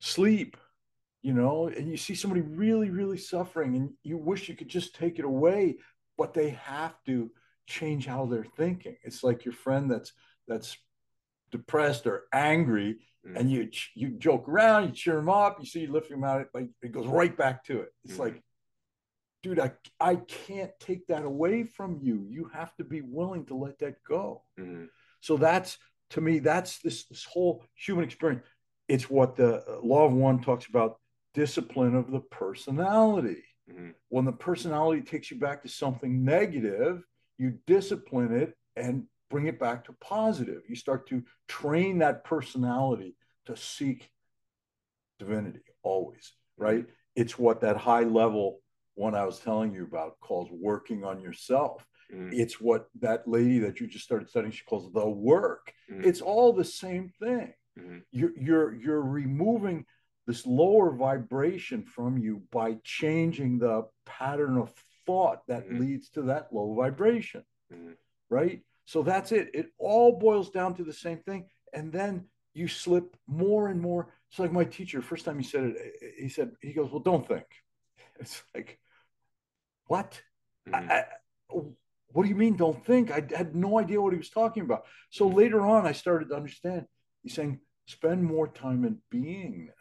sleep 0.00 0.56
you 1.26 1.32
know, 1.32 1.66
and 1.66 1.90
you 1.90 1.96
see 1.96 2.14
somebody 2.14 2.40
really, 2.40 2.88
really 2.88 3.18
suffering 3.18 3.74
and 3.74 3.90
you 4.04 4.16
wish 4.16 4.48
you 4.48 4.54
could 4.54 4.68
just 4.68 4.94
take 4.94 5.18
it 5.18 5.24
away, 5.24 5.74
but 6.16 6.32
they 6.32 6.50
have 6.50 6.94
to 7.04 7.28
change 7.66 8.06
how 8.06 8.26
they're 8.26 8.46
thinking. 8.56 8.96
It's 9.02 9.24
like 9.24 9.44
your 9.44 9.52
friend 9.52 9.90
that's 9.90 10.12
that's 10.48 10.76
depressed 11.50 12.06
or 12.06 12.24
angry 12.32 12.98
mm-hmm. 13.26 13.36
and 13.36 13.50
you 13.50 13.68
you 13.94 14.10
joke 14.10 14.48
around, 14.48 14.88
you 14.88 14.92
cheer 14.92 15.18
him 15.18 15.28
up, 15.28 15.58
you 15.60 15.66
see 15.66 15.80
you 15.80 15.92
lift 15.92 16.10
him 16.10 16.24
out, 16.24 16.46
like 16.54 16.68
it 16.82 16.92
goes 16.92 17.06
right 17.06 17.36
back 17.36 17.64
to 17.64 17.80
it. 17.80 17.92
It's 18.04 18.14
mm-hmm. 18.14 18.22
like, 18.22 18.42
dude, 19.42 19.60
I 19.60 19.72
I 20.00 20.16
can't 20.16 20.72
take 20.80 21.06
that 21.08 21.24
away 21.24 21.64
from 21.64 21.98
you. 22.02 22.26
You 22.28 22.50
have 22.52 22.74
to 22.76 22.84
be 22.84 23.00
willing 23.00 23.46
to 23.46 23.54
let 23.54 23.78
that 23.80 23.96
go. 24.06 24.42
Mm-hmm. 24.58 24.86
So 25.20 25.36
that's 25.36 25.78
to 26.10 26.20
me, 26.20 26.38
that's 26.38 26.78
this 26.78 27.06
this 27.06 27.24
whole 27.24 27.64
human 27.74 28.04
experience. 28.04 28.44
It's 28.88 29.10
what 29.10 29.36
the 29.36 29.80
law 29.82 30.06
of 30.06 30.12
one 30.12 30.40
talks 30.40 30.66
about 30.66 30.98
discipline 31.34 31.96
of 31.96 32.10
the 32.10 32.20
personality. 32.20 33.42
Mm-hmm. 33.70 33.90
When 34.08 34.24
the 34.24 34.32
personality 34.32 35.02
takes 35.02 35.30
you 35.30 35.38
back 35.38 35.62
to 35.62 35.68
something 35.68 36.24
negative, 36.24 37.02
you 37.36 37.58
discipline 37.66 38.32
it 38.32 38.54
and 38.76 39.04
bring 39.36 39.48
it 39.48 39.60
back 39.60 39.84
to 39.84 39.92
positive. 40.00 40.62
You 40.66 40.74
start 40.74 41.06
to 41.10 41.22
train 41.46 41.98
that 41.98 42.24
personality 42.24 43.16
to 43.44 43.54
seek 43.54 44.08
divinity 45.18 45.60
always, 45.82 46.32
right? 46.56 46.86
It's 47.14 47.38
what 47.38 47.60
that 47.60 47.76
high 47.76 48.04
level 48.04 48.60
one 48.94 49.14
I 49.14 49.26
was 49.26 49.38
telling 49.38 49.74
you 49.74 49.84
about 49.84 50.18
calls 50.20 50.48
working 50.50 51.04
on 51.04 51.20
yourself. 51.20 51.86
Mm. 52.10 52.32
It's 52.32 52.58
what 52.58 52.86
that 53.00 53.28
lady 53.28 53.58
that 53.58 53.78
you 53.78 53.86
just 53.86 54.06
started 54.06 54.30
studying 54.30 54.52
she 54.52 54.64
calls 54.64 54.90
the 54.90 55.06
work. 55.06 55.70
Mm. 55.92 56.06
It's 56.06 56.22
all 56.22 56.54
the 56.54 56.64
same 56.64 57.12
thing. 57.20 57.52
Mm. 57.78 58.04
You're 58.12 58.32
you're 58.38 58.74
you're 58.74 59.02
removing 59.02 59.84
this 60.26 60.46
lower 60.46 60.92
vibration 60.92 61.82
from 61.82 62.16
you 62.16 62.40
by 62.50 62.78
changing 62.84 63.58
the 63.58 63.84
pattern 64.06 64.56
of 64.56 64.72
thought 65.04 65.42
that 65.48 65.66
mm-hmm. 65.66 65.80
leads 65.80 66.08
to 66.12 66.22
that 66.22 66.48
low 66.52 66.74
vibration. 66.74 67.44
Mm-hmm. 67.70 67.92
Right? 68.30 68.62
So 68.86 69.02
that's 69.02 69.32
it. 69.32 69.50
It 69.52 69.66
all 69.78 70.18
boils 70.18 70.50
down 70.50 70.74
to 70.76 70.84
the 70.84 70.92
same 70.92 71.18
thing. 71.18 71.46
And 71.74 71.92
then 71.92 72.24
you 72.54 72.68
slip 72.68 73.16
more 73.26 73.68
and 73.68 73.80
more. 73.80 74.08
It's 74.30 74.38
like 74.38 74.52
my 74.52 74.64
teacher, 74.64 75.02
first 75.02 75.24
time 75.24 75.38
he 75.38 75.44
said 75.44 75.64
it, 75.64 76.14
he 76.18 76.28
said, 76.28 76.52
he 76.62 76.72
goes, 76.72 76.90
Well, 76.90 77.00
don't 77.00 77.26
think. 77.26 77.46
It's 78.18 78.42
like, 78.54 78.78
what? 79.88 80.18
Mm-hmm. 80.66 80.90
I, 80.90 80.94
I, 80.94 81.04
what 82.08 82.22
do 82.22 82.30
you 82.30 82.34
mean, 82.34 82.56
don't 82.56 82.82
think? 82.86 83.10
I 83.10 83.22
had 83.36 83.54
no 83.54 83.78
idea 83.78 84.00
what 84.00 84.14
he 84.14 84.18
was 84.18 84.30
talking 84.30 84.62
about. 84.62 84.86
So 85.10 85.26
mm-hmm. 85.26 85.36
later 85.36 85.60
on, 85.60 85.86
I 85.86 85.92
started 85.92 86.30
to 86.30 86.34
understand. 86.34 86.86
He's 87.22 87.34
saying, 87.34 87.60
spend 87.86 88.24
more 88.24 88.48
time 88.48 88.86
in 88.86 88.98
beingness 89.12 89.72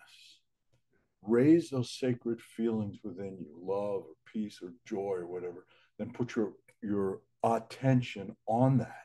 raise 1.27 1.69
those 1.69 1.91
sacred 1.91 2.41
feelings 2.41 2.97
within 3.03 3.37
you 3.39 3.57
love 3.61 4.03
or 4.03 4.15
peace 4.31 4.59
or 4.61 4.73
joy 4.85 5.13
or 5.13 5.27
whatever 5.27 5.65
then 5.97 6.11
put 6.11 6.35
your 6.35 6.53
your 6.81 7.19
attention 7.45 8.35
on 8.47 8.79
that 8.79 9.03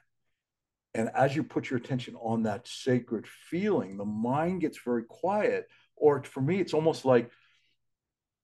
and 0.94 1.11
as 1.14 1.37
you 1.37 1.44
put 1.44 1.70
your 1.70 1.79
attention 1.79 2.14
on 2.16 2.44
that 2.44 2.66
sacred 2.66 3.26
feeling 3.26 3.96
the 3.96 4.05
mind 4.05 4.61
gets 4.61 4.79
very 4.85 5.05
quiet 5.05 5.68
or 5.96 6.22
for 6.24 6.40
me 6.40 6.61
it's 6.61 6.74
almost 6.74 7.05
like 7.05 7.31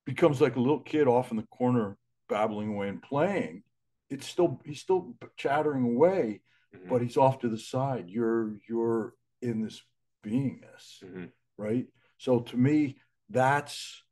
becomes 0.04 0.40
like 0.40 0.56
a 0.56 0.60
little 0.60 0.80
kid 0.80 1.08
off 1.08 1.30
in 1.30 1.36
the 1.36 1.42
corner 1.44 1.96
babbling 2.28 2.74
away 2.74 2.88
and 2.88 3.02
playing 3.02 3.62
it's 4.10 4.26
still 4.26 4.60
he's 4.64 4.80
still 4.80 5.16
chattering 5.36 5.84
away 5.84 6.40
mm-hmm. 6.74 6.88
but 6.88 7.00
he's 7.00 7.16
off 7.16 7.38
to 7.38 7.48
the 7.48 7.58
side 7.58 8.04
you're 8.08 8.56
you're 8.68 9.14
in 9.40 9.62
this 9.62 9.82
beingness 10.24 11.02
mm-hmm. 11.02 11.24
right 11.56 11.86
so 12.18 12.40
to 12.40 12.56
me 12.56 12.96
that's 13.30 14.02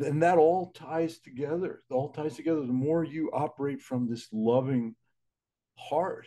and 0.00 0.22
that 0.22 0.38
all 0.38 0.72
ties 0.72 1.18
together. 1.18 1.82
It 1.90 1.94
all 1.94 2.10
ties 2.10 2.36
together. 2.36 2.60
The 2.60 2.72
more 2.72 3.04
you 3.04 3.30
operate 3.32 3.80
from 3.80 4.08
this 4.08 4.28
loving 4.32 4.94
heart, 5.88 6.26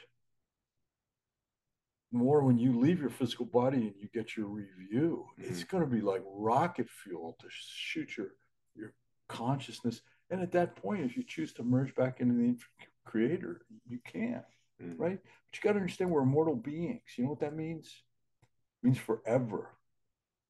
more 2.12 2.44
when 2.44 2.58
you 2.58 2.80
leave 2.80 3.00
your 3.00 3.10
physical 3.10 3.46
body 3.46 3.78
and 3.78 3.94
you 4.00 4.08
get 4.14 4.38
your 4.38 4.48
review, 4.48 5.26
mm-hmm. 5.40 5.52
it's 5.52 5.64
going 5.64 5.84
to 5.84 5.90
be 5.90 6.02
like 6.02 6.22
rocket 6.26 6.88
fuel 6.90 7.36
to 7.40 7.48
shoot 7.50 8.18
your 8.18 8.28
your 8.76 8.94
consciousness. 9.28 10.02
And 10.30 10.42
at 10.42 10.52
that 10.54 10.76
point, 10.76 11.04
if 11.04 11.18
you 11.18 11.24
choose 11.24 11.54
to 11.54 11.64
merge 11.64 11.94
back 11.96 12.20
into 12.20 12.36
the 12.36 12.58
creator, 13.06 13.62
you 13.88 14.00
can, 14.06 14.44
mm-hmm. 14.82 15.02
right? 15.02 15.20
But 15.22 15.58
you 15.58 15.62
got 15.64 15.74
to 15.74 15.80
understand 15.80 16.12
we're 16.12 16.22
immortal 16.22 16.56
beings. 16.56 17.02
You 17.18 17.26
know 17.26 17.32
what 17.32 17.42
that 17.42 17.56
means? 17.56 17.88
It 18.82 18.88
means 18.88 18.98
forever. 18.98 19.70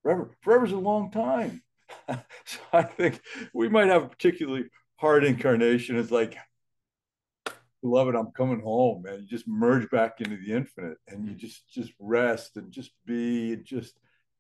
Forever. 0.04 0.32
Forever 0.42 0.66
is 0.66 0.72
a 0.72 0.78
long 0.78 1.12
time. 1.12 1.64
so 2.08 2.60
I 2.72 2.84
think 2.84 3.22
we 3.54 3.70
might 3.70 3.88
have 3.88 4.04
a 4.04 4.08
particularly 4.08 4.66
hard 4.98 5.24
incarnation. 5.24 5.98
It's 5.98 6.12
like, 6.12 6.38
beloved, 7.84 8.16
I'm 8.16 8.32
coming 8.32 8.62
home, 8.62 9.04
man. 9.04 9.20
You 9.22 9.28
just 9.28 9.48
merge 9.48 9.90
back 9.92 10.22
into 10.22 10.38
the 10.38 10.54
infinite 10.54 10.98
and 11.08 11.28
you 11.28 11.36
just 11.36 11.70
just 11.70 11.92
rest 12.00 12.56
and 12.56 12.72
just 12.72 12.92
be 13.06 13.54
and 13.54 13.66
just 13.66 14.00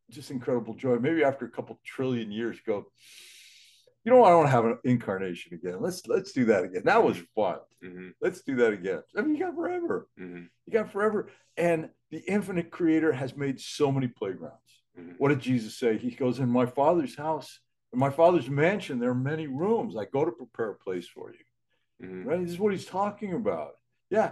just 0.09 0.31
incredible 0.31 0.73
joy. 0.73 0.97
Maybe 0.97 1.23
after 1.23 1.45
a 1.45 1.51
couple 1.51 1.77
trillion 1.85 2.31
years, 2.31 2.57
go, 2.65 2.85
you 4.05 4.11
know, 4.11 4.23
I 4.23 4.29
don't 4.29 4.49
have 4.49 4.65
an 4.65 4.79
incarnation 4.85 5.53
again. 5.53 5.81
Let's 5.81 6.07
let's 6.07 6.31
do 6.31 6.45
that 6.45 6.63
again. 6.63 6.83
That 6.85 7.03
was 7.03 7.17
fun. 7.35 7.57
Mm-hmm. 7.83 8.09
Let's 8.21 8.41
do 8.41 8.55
that 8.55 8.73
again. 8.73 9.01
I 9.15 9.21
mean, 9.21 9.35
you 9.35 9.45
got 9.45 9.55
forever. 9.55 10.07
Mm-hmm. 10.19 10.43
You 10.65 10.73
got 10.73 10.91
forever. 10.91 11.29
And 11.57 11.89
the 12.11 12.19
infinite 12.19 12.71
creator 12.71 13.11
has 13.11 13.35
made 13.35 13.59
so 13.59 13.91
many 13.91 14.07
playgrounds. 14.07 14.57
Mm-hmm. 14.97 15.13
What 15.17 15.29
did 15.29 15.41
Jesus 15.41 15.77
say? 15.77 15.97
He 15.97 16.11
goes, 16.11 16.39
In 16.39 16.49
my 16.49 16.65
father's 16.65 17.15
house, 17.15 17.59
in 17.91 17.99
my 17.99 18.09
father's 18.09 18.49
mansion, 18.49 18.99
there 18.99 19.09
are 19.09 19.15
many 19.15 19.47
rooms. 19.47 19.97
I 19.97 20.05
go 20.05 20.23
to 20.23 20.31
prepare 20.31 20.71
a 20.71 20.75
place 20.75 21.07
for 21.07 21.31
you. 21.31 21.39
Mm-hmm. 22.03 22.27
Right? 22.27 22.41
This 22.41 22.51
is 22.51 22.59
what 22.59 22.73
he's 22.73 22.85
talking 22.85 23.33
about. 23.33 23.73
Yeah. 24.09 24.31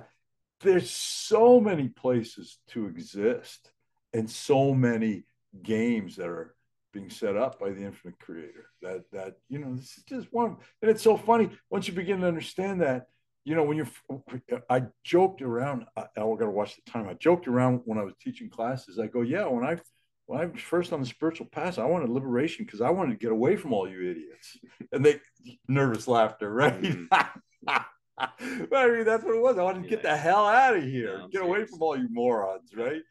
There's 0.61 0.91
so 0.91 1.59
many 1.59 1.87
places 1.87 2.59
to 2.69 2.85
exist 2.85 3.71
and 4.13 4.29
so 4.29 4.73
many 4.73 5.23
games 5.63 6.17
that 6.17 6.27
are 6.27 6.55
being 6.93 7.09
set 7.09 7.35
up 7.37 7.59
by 7.59 7.69
the 7.71 7.83
infinite 7.83 8.19
creator 8.19 8.65
that 8.81 9.09
that 9.11 9.35
you 9.47 9.59
know 9.59 9.73
this 9.73 9.97
is 9.97 10.03
just 10.03 10.27
one 10.31 10.57
and 10.81 10.91
it's 10.91 11.01
so 11.01 11.15
funny 11.15 11.49
once 11.69 11.87
you 11.87 11.93
begin 11.93 12.19
to 12.19 12.27
understand 12.27 12.81
that 12.81 13.07
you 13.45 13.55
know 13.55 13.63
when 13.63 13.77
you're 13.77 14.61
i 14.69 14.83
joked 15.03 15.41
around 15.41 15.85
i, 15.95 16.01
I 16.01 16.05
gotta 16.15 16.49
watch 16.49 16.75
the 16.75 16.91
time 16.91 17.07
i 17.07 17.13
joked 17.13 17.47
around 17.47 17.81
when 17.85 17.97
i 17.97 18.03
was 18.03 18.13
teaching 18.21 18.49
classes 18.49 18.99
i 18.99 19.07
go 19.07 19.21
yeah 19.21 19.45
when 19.45 19.63
i 19.63 19.77
when 20.31 20.39
I 20.39 20.45
was 20.45 20.61
first 20.61 20.93
on 20.93 21.01
the 21.01 21.05
spiritual 21.05 21.47
path, 21.47 21.77
I 21.77 21.83
wanted 21.83 22.09
liberation 22.09 22.63
because 22.63 22.79
I 22.79 22.89
wanted 22.89 23.11
to 23.11 23.17
get 23.17 23.33
away 23.33 23.57
from 23.57 23.73
all 23.73 23.89
you 23.89 24.09
idiots. 24.09 24.57
And 24.93 25.05
they 25.05 25.19
nervous 25.67 26.07
laughter, 26.07 26.49
right? 26.49 26.81
Mm. 26.81 27.07
I 28.17 28.87
mean, 28.87 29.05
that's 29.05 29.23
what 29.23 29.35
it 29.35 29.41
was. 29.41 29.57
I 29.57 29.63
wanted 29.63 29.83
to 29.83 29.89
get 29.89 30.03
the 30.03 30.15
hell 30.15 30.45
out 30.45 30.77
of 30.77 30.83
here, 30.83 31.19
no, 31.19 31.27
get 31.27 31.41
away 31.41 31.65
from 31.65 31.81
all 31.81 31.97
you 31.97 32.07
morons, 32.11 32.71
right? 32.75 33.01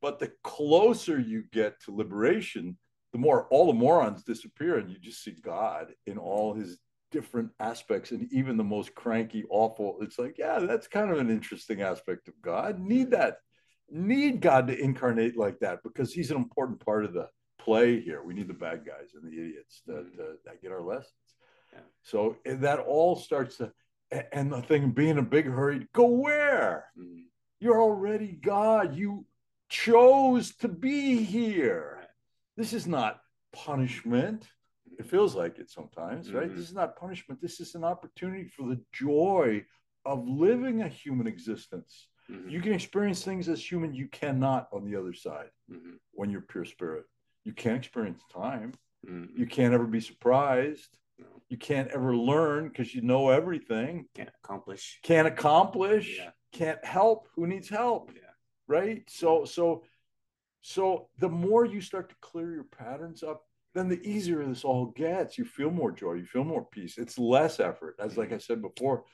But 0.00 0.18
the 0.18 0.32
closer 0.44 1.18
you 1.18 1.44
get 1.52 1.80
to 1.82 1.94
liberation, 1.94 2.78
the 3.12 3.18
more 3.18 3.48
all 3.50 3.66
the 3.66 3.72
morons 3.72 4.22
disappear, 4.22 4.78
and 4.78 4.90
you 4.90 4.98
just 4.98 5.22
see 5.22 5.34
God 5.42 5.88
in 6.06 6.16
all 6.16 6.54
his 6.54 6.78
different 7.10 7.50
aspects, 7.60 8.12
and 8.12 8.32
even 8.32 8.56
the 8.56 8.64
most 8.64 8.94
cranky, 8.94 9.44
awful. 9.50 9.98
It's 10.00 10.18
like, 10.18 10.36
yeah, 10.38 10.58
that's 10.60 10.86
kind 10.86 11.10
of 11.10 11.18
an 11.18 11.30
interesting 11.30 11.82
aspect 11.82 12.28
of 12.28 12.34
God. 12.42 12.78
Need 12.78 13.10
that 13.12 13.36
need 13.90 14.40
God 14.40 14.66
to 14.68 14.78
incarnate 14.78 15.36
like 15.36 15.60
that 15.60 15.82
because 15.82 16.12
he's 16.12 16.30
an 16.30 16.36
important 16.36 16.84
part 16.84 17.04
of 17.04 17.12
the 17.12 17.28
play 17.58 18.00
here. 18.00 18.22
We 18.22 18.34
need 18.34 18.48
the 18.48 18.54
bad 18.54 18.84
guys 18.84 19.10
and 19.14 19.30
the 19.30 19.38
idiots 19.38 19.82
that, 19.86 20.12
mm-hmm. 20.12 20.20
uh, 20.20 20.34
that 20.44 20.62
get 20.62 20.72
our 20.72 20.82
lessons. 20.82 21.12
Yeah. 21.72 21.80
So 22.02 22.36
that 22.44 22.80
all 22.80 23.16
starts 23.16 23.58
to, 23.58 23.72
and 24.32 24.52
the 24.52 24.62
thing 24.62 24.90
being 24.90 25.18
a 25.18 25.22
big 25.22 25.46
hurry, 25.46 25.86
go 25.92 26.06
where? 26.06 26.86
Mm-hmm. 26.98 27.22
You're 27.60 27.80
already 27.80 28.32
God. 28.32 28.96
You 28.96 29.26
chose 29.68 30.54
to 30.56 30.68
be 30.68 31.22
here. 31.22 32.06
This 32.56 32.72
is 32.72 32.86
not 32.86 33.20
punishment. 33.52 34.46
It 34.98 35.06
feels 35.10 35.34
like 35.34 35.58
it 35.58 35.70
sometimes, 35.70 36.32
right? 36.32 36.46
Mm-hmm. 36.46 36.56
This 36.56 36.68
is 36.68 36.74
not 36.74 36.96
punishment. 36.96 37.40
This 37.40 37.60
is 37.60 37.74
an 37.74 37.84
opportunity 37.84 38.48
for 38.48 38.66
the 38.66 38.80
joy 38.92 39.64
of 40.04 40.26
living 40.26 40.82
a 40.82 40.88
human 40.88 41.26
existence 41.26 42.08
Mm-hmm. 42.30 42.48
You 42.48 42.60
can 42.60 42.72
experience 42.72 43.22
things 43.22 43.48
as 43.48 43.70
human 43.70 43.94
you 43.94 44.08
cannot 44.08 44.68
on 44.72 44.84
the 44.84 44.96
other 44.96 45.12
side 45.12 45.50
mm-hmm. 45.70 45.94
when 46.12 46.30
you're 46.30 46.40
pure 46.40 46.64
spirit. 46.64 47.04
You 47.44 47.52
can't 47.52 47.78
experience 47.78 48.22
time. 48.32 48.72
Mm-hmm. 49.08 49.38
You 49.38 49.46
can't 49.46 49.74
ever 49.74 49.86
be 49.86 50.00
surprised. 50.00 50.98
You 51.48 51.56
can't 51.56 51.88
ever 51.88 52.16
learn 52.16 52.68
because 52.68 52.94
you 52.94 53.02
know 53.02 53.30
everything. 53.30 54.06
Can't 54.14 54.30
accomplish. 54.42 54.98
Can't 55.02 55.28
accomplish. 55.28 56.18
Yeah. 56.18 56.30
Can't 56.52 56.84
help. 56.84 57.28
Who 57.36 57.46
needs 57.46 57.68
help? 57.68 58.10
Yeah. 58.14 58.22
Right. 58.66 59.04
So 59.08 59.44
so 59.44 59.84
so 60.60 61.08
the 61.18 61.28
more 61.28 61.64
you 61.64 61.80
start 61.80 62.08
to 62.08 62.16
clear 62.20 62.52
your 62.52 62.64
patterns 62.64 63.22
up, 63.22 63.44
then 63.74 63.88
the 63.88 64.04
easier 64.08 64.44
this 64.44 64.64
all 64.64 64.86
gets. 64.86 65.38
You 65.38 65.44
feel 65.44 65.70
more 65.70 65.92
joy. 65.92 66.14
You 66.14 66.26
feel 66.26 66.44
more 66.44 66.64
peace. 66.64 66.98
It's 66.98 67.18
less 67.18 67.60
effort. 67.60 67.96
As 68.00 68.16
like 68.16 68.32
I 68.32 68.38
said 68.38 68.60
before, 68.60 69.04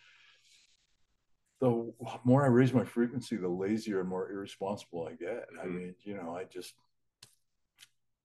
the 1.60 1.92
more 2.24 2.44
I 2.44 2.48
raise 2.48 2.72
my 2.72 2.84
frequency, 2.84 3.36
the 3.36 3.48
lazier 3.48 4.00
and 4.00 4.08
more 4.08 4.30
irresponsible 4.30 5.06
I 5.06 5.12
get. 5.12 5.48
Mm-hmm. 5.52 5.60
I 5.60 5.66
mean, 5.66 5.94
you 6.02 6.14
know, 6.14 6.34
I 6.34 6.44
just 6.44 6.74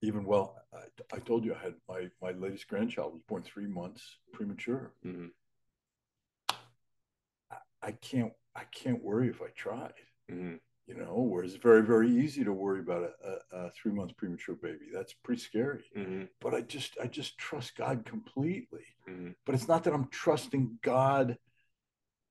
even 0.01 0.25
well, 0.25 0.55
I, 0.73 1.15
I, 1.15 1.19
told 1.19 1.43
you 1.43 1.55
I 1.55 1.63
had 1.63 1.73
my 1.89 2.09
my 2.21 2.31
latest 2.31 2.67
grandchild 2.67 3.13
was 3.13 3.21
born 3.27 3.43
three 3.43 3.67
months 3.67 4.17
premature. 4.31 4.93
Mm-hmm. 5.05 5.27
I, 7.51 7.55
I, 7.81 7.91
can't 7.93 8.33
I 8.55 8.63
can't 8.65 9.03
worry 9.03 9.29
if 9.29 9.41
I 9.41 9.49
tried. 9.55 9.93
Mm-hmm. 10.31 10.55
you 10.87 10.95
know, 10.95 11.21
where 11.21 11.43
it's 11.43 11.55
very, 11.55 11.81
very 11.83 12.09
easy 12.09 12.43
to 12.43 12.51
worry 12.53 12.79
about 12.79 13.11
a, 13.23 13.57
a, 13.57 13.65
a 13.67 13.71
three 13.71 13.91
months 13.91 14.13
premature 14.17 14.55
baby. 14.55 14.85
That's 14.93 15.13
pretty 15.13 15.41
scary. 15.41 15.83
Mm-hmm. 15.95 16.23
But 16.41 16.53
I 16.53 16.61
just, 16.61 16.97
I 17.01 17.07
just 17.07 17.37
trust 17.37 17.75
God 17.77 18.05
completely. 18.05 18.85
Mhm. 19.09 19.35
But 19.45 19.55
it's 19.55 19.67
not 19.67 19.83
that 19.83 19.93
I'm 19.93 20.07
trusting 20.09 20.79
God 20.81 21.37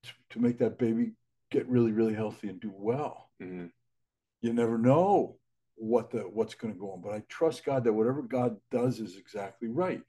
to, 0.02 0.10
to 0.30 0.40
make 0.40 0.58
that 0.58 0.78
baby 0.78 1.12
get 1.50 1.68
really, 1.68 1.92
really 1.92 2.14
healthy 2.14 2.48
and 2.48 2.60
do 2.60 2.72
well. 2.74 3.30
Mm-hmm. 3.42 3.66
You 4.42 4.52
never 4.52 4.78
know 4.78 5.36
what 5.76 6.10
the 6.10 6.20
what's 6.20 6.54
going 6.54 6.72
to 6.74 6.78
go 6.80 6.92
on. 6.92 7.00
But 7.02 7.12
I 7.12 7.22
trust 7.28 7.64
God 7.64 7.84
that 7.84 7.92
whatever 7.92 8.22
God 8.22 8.56
does 8.70 8.98
is 9.00 9.16
exactly 9.16 9.68
right. 9.68 10.00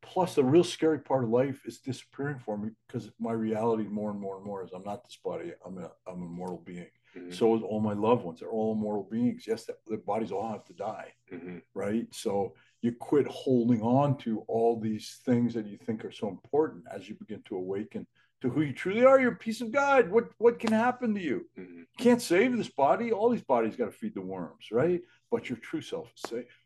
Plus, 0.00 0.36
the 0.36 0.44
real 0.44 0.62
scary 0.64 1.00
part 1.00 1.24
of 1.24 1.30
life 1.30 1.62
is 1.66 1.78
disappearing 1.80 2.38
for 2.38 2.56
me 2.56 2.70
because 2.86 3.10
my 3.18 3.32
reality 3.32 3.82
more 3.84 4.10
and 4.10 4.20
more 4.20 4.36
and 4.36 4.44
more 4.46 4.62
is 4.64 4.70
I'm 4.72 4.84
not 4.84 5.02
this 5.04 5.18
body. 5.24 5.52
I'm 5.66 5.78
a 5.78 5.90
I'm 6.06 6.22
a 6.22 6.26
mortal 6.26 6.62
being. 6.64 6.86
Mhm. 7.16 7.34
So 7.34 7.56
is 7.56 7.62
all 7.62 7.80
my 7.80 7.94
loved 7.94 8.24
ones. 8.24 8.40
They're 8.40 8.50
all 8.50 8.74
immortal 8.74 9.08
beings. 9.10 9.44
Yes, 9.46 9.64
that, 9.64 9.76
their 9.86 9.98
bodies 9.98 10.30
all 10.30 10.48
have 10.52 10.64
to 10.66 10.74
die, 10.74 11.12
Mm-hmm. 11.32 11.58
right? 11.74 12.06
So 12.14 12.54
you 12.80 12.92
quit 12.92 13.26
holding 13.26 13.82
on 13.82 14.16
to 14.18 14.40
all 14.46 14.78
these 14.78 15.18
things 15.24 15.52
that 15.54 15.66
you 15.66 15.78
think 15.78 16.04
are 16.04 16.12
so 16.12 16.28
important 16.28 16.84
as 16.94 17.08
you 17.08 17.16
begin 17.16 17.42
to 17.46 17.56
awaken 17.56 18.06
to 18.40 18.50
who 18.50 18.62
you 18.62 18.72
truly 18.72 19.04
are. 19.04 19.20
You're 19.20 19.32
a 19.32 19.36
piece 19.36 19.60
of 19.60 19.72
God. 19.72 20.10
What 20.10 20.30
what 20.38 20.58
can 20.58 20.72
happen 20.72 21.14
to 21.14 21.20
you? 21.20 21.46
Mm-hmm. 21.58 21.78
You 21.78 21.86
can't 21.98 22.22
save 22.22 22.56
this 22.56 22.68
body. 22.68 23.12
All 23.12 23.30
these 23.30 23.42
bodies 23.42 23.76
got 23.76 23.86
to 23.86 23.90
feed 23.90 24.14
the 24.14 24.20
worms, 24.20 24.70
right? 24.70 25.00
But 25.30 25.48
your 25.48 25.58
true 25.58 25.80
self 25.80 26.12
is 26.14 26.30
safe. 26.30 26.64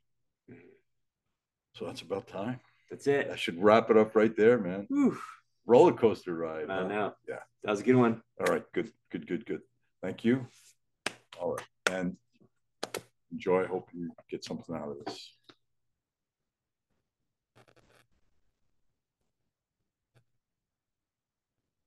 Mhm. 0.51 0.57
So 1.75 1.87
that's 1.87 2.03
about 2.03 2.29
time. 2.29 2.61
That's 2.91 3.07
it. 3.07 3.31
I 3.33 3.37
should 3.37 3.63
wrap 3.63 3.91
it 3.91 3.97
up 3.97 4.15
right 4.15 4.37
there, 4.37 4.59
man. 4.59 4.87
Whew. 4.89 5.19
Roller 5.65 5.93
coaster 5.93 6.35
ride. 6.35 6.69
I 6.71 6.83
huh? 6.83 6.89
know. 6.89 7.15
Yeah. 7.29 7.39
That 7.63 7.71
was 7.71 7.81
a 7.81 7.85
good 7.85 7.97
one. 7.97 8.23
All 8.41 8.53
right. 8.53 8.65
Good. 8.73 8.93
Good. 9.11 9.27
Good. 9.27 9.47
Good. 9.47 9.63
Thank 10.03 10.25
you. 10.25 10.47
All 11.41 11.55
right. 11.55 11.67
And 11.91 12.17
enjoy. 13.31 13.65
I 13.65 13.67
Hope 13.67 13.89
you 13.95 14.11
get 14.31 14.45
something 14.45 14.75
out 14.75 14.91
of 14.91 15.05
this. 15.05 15.33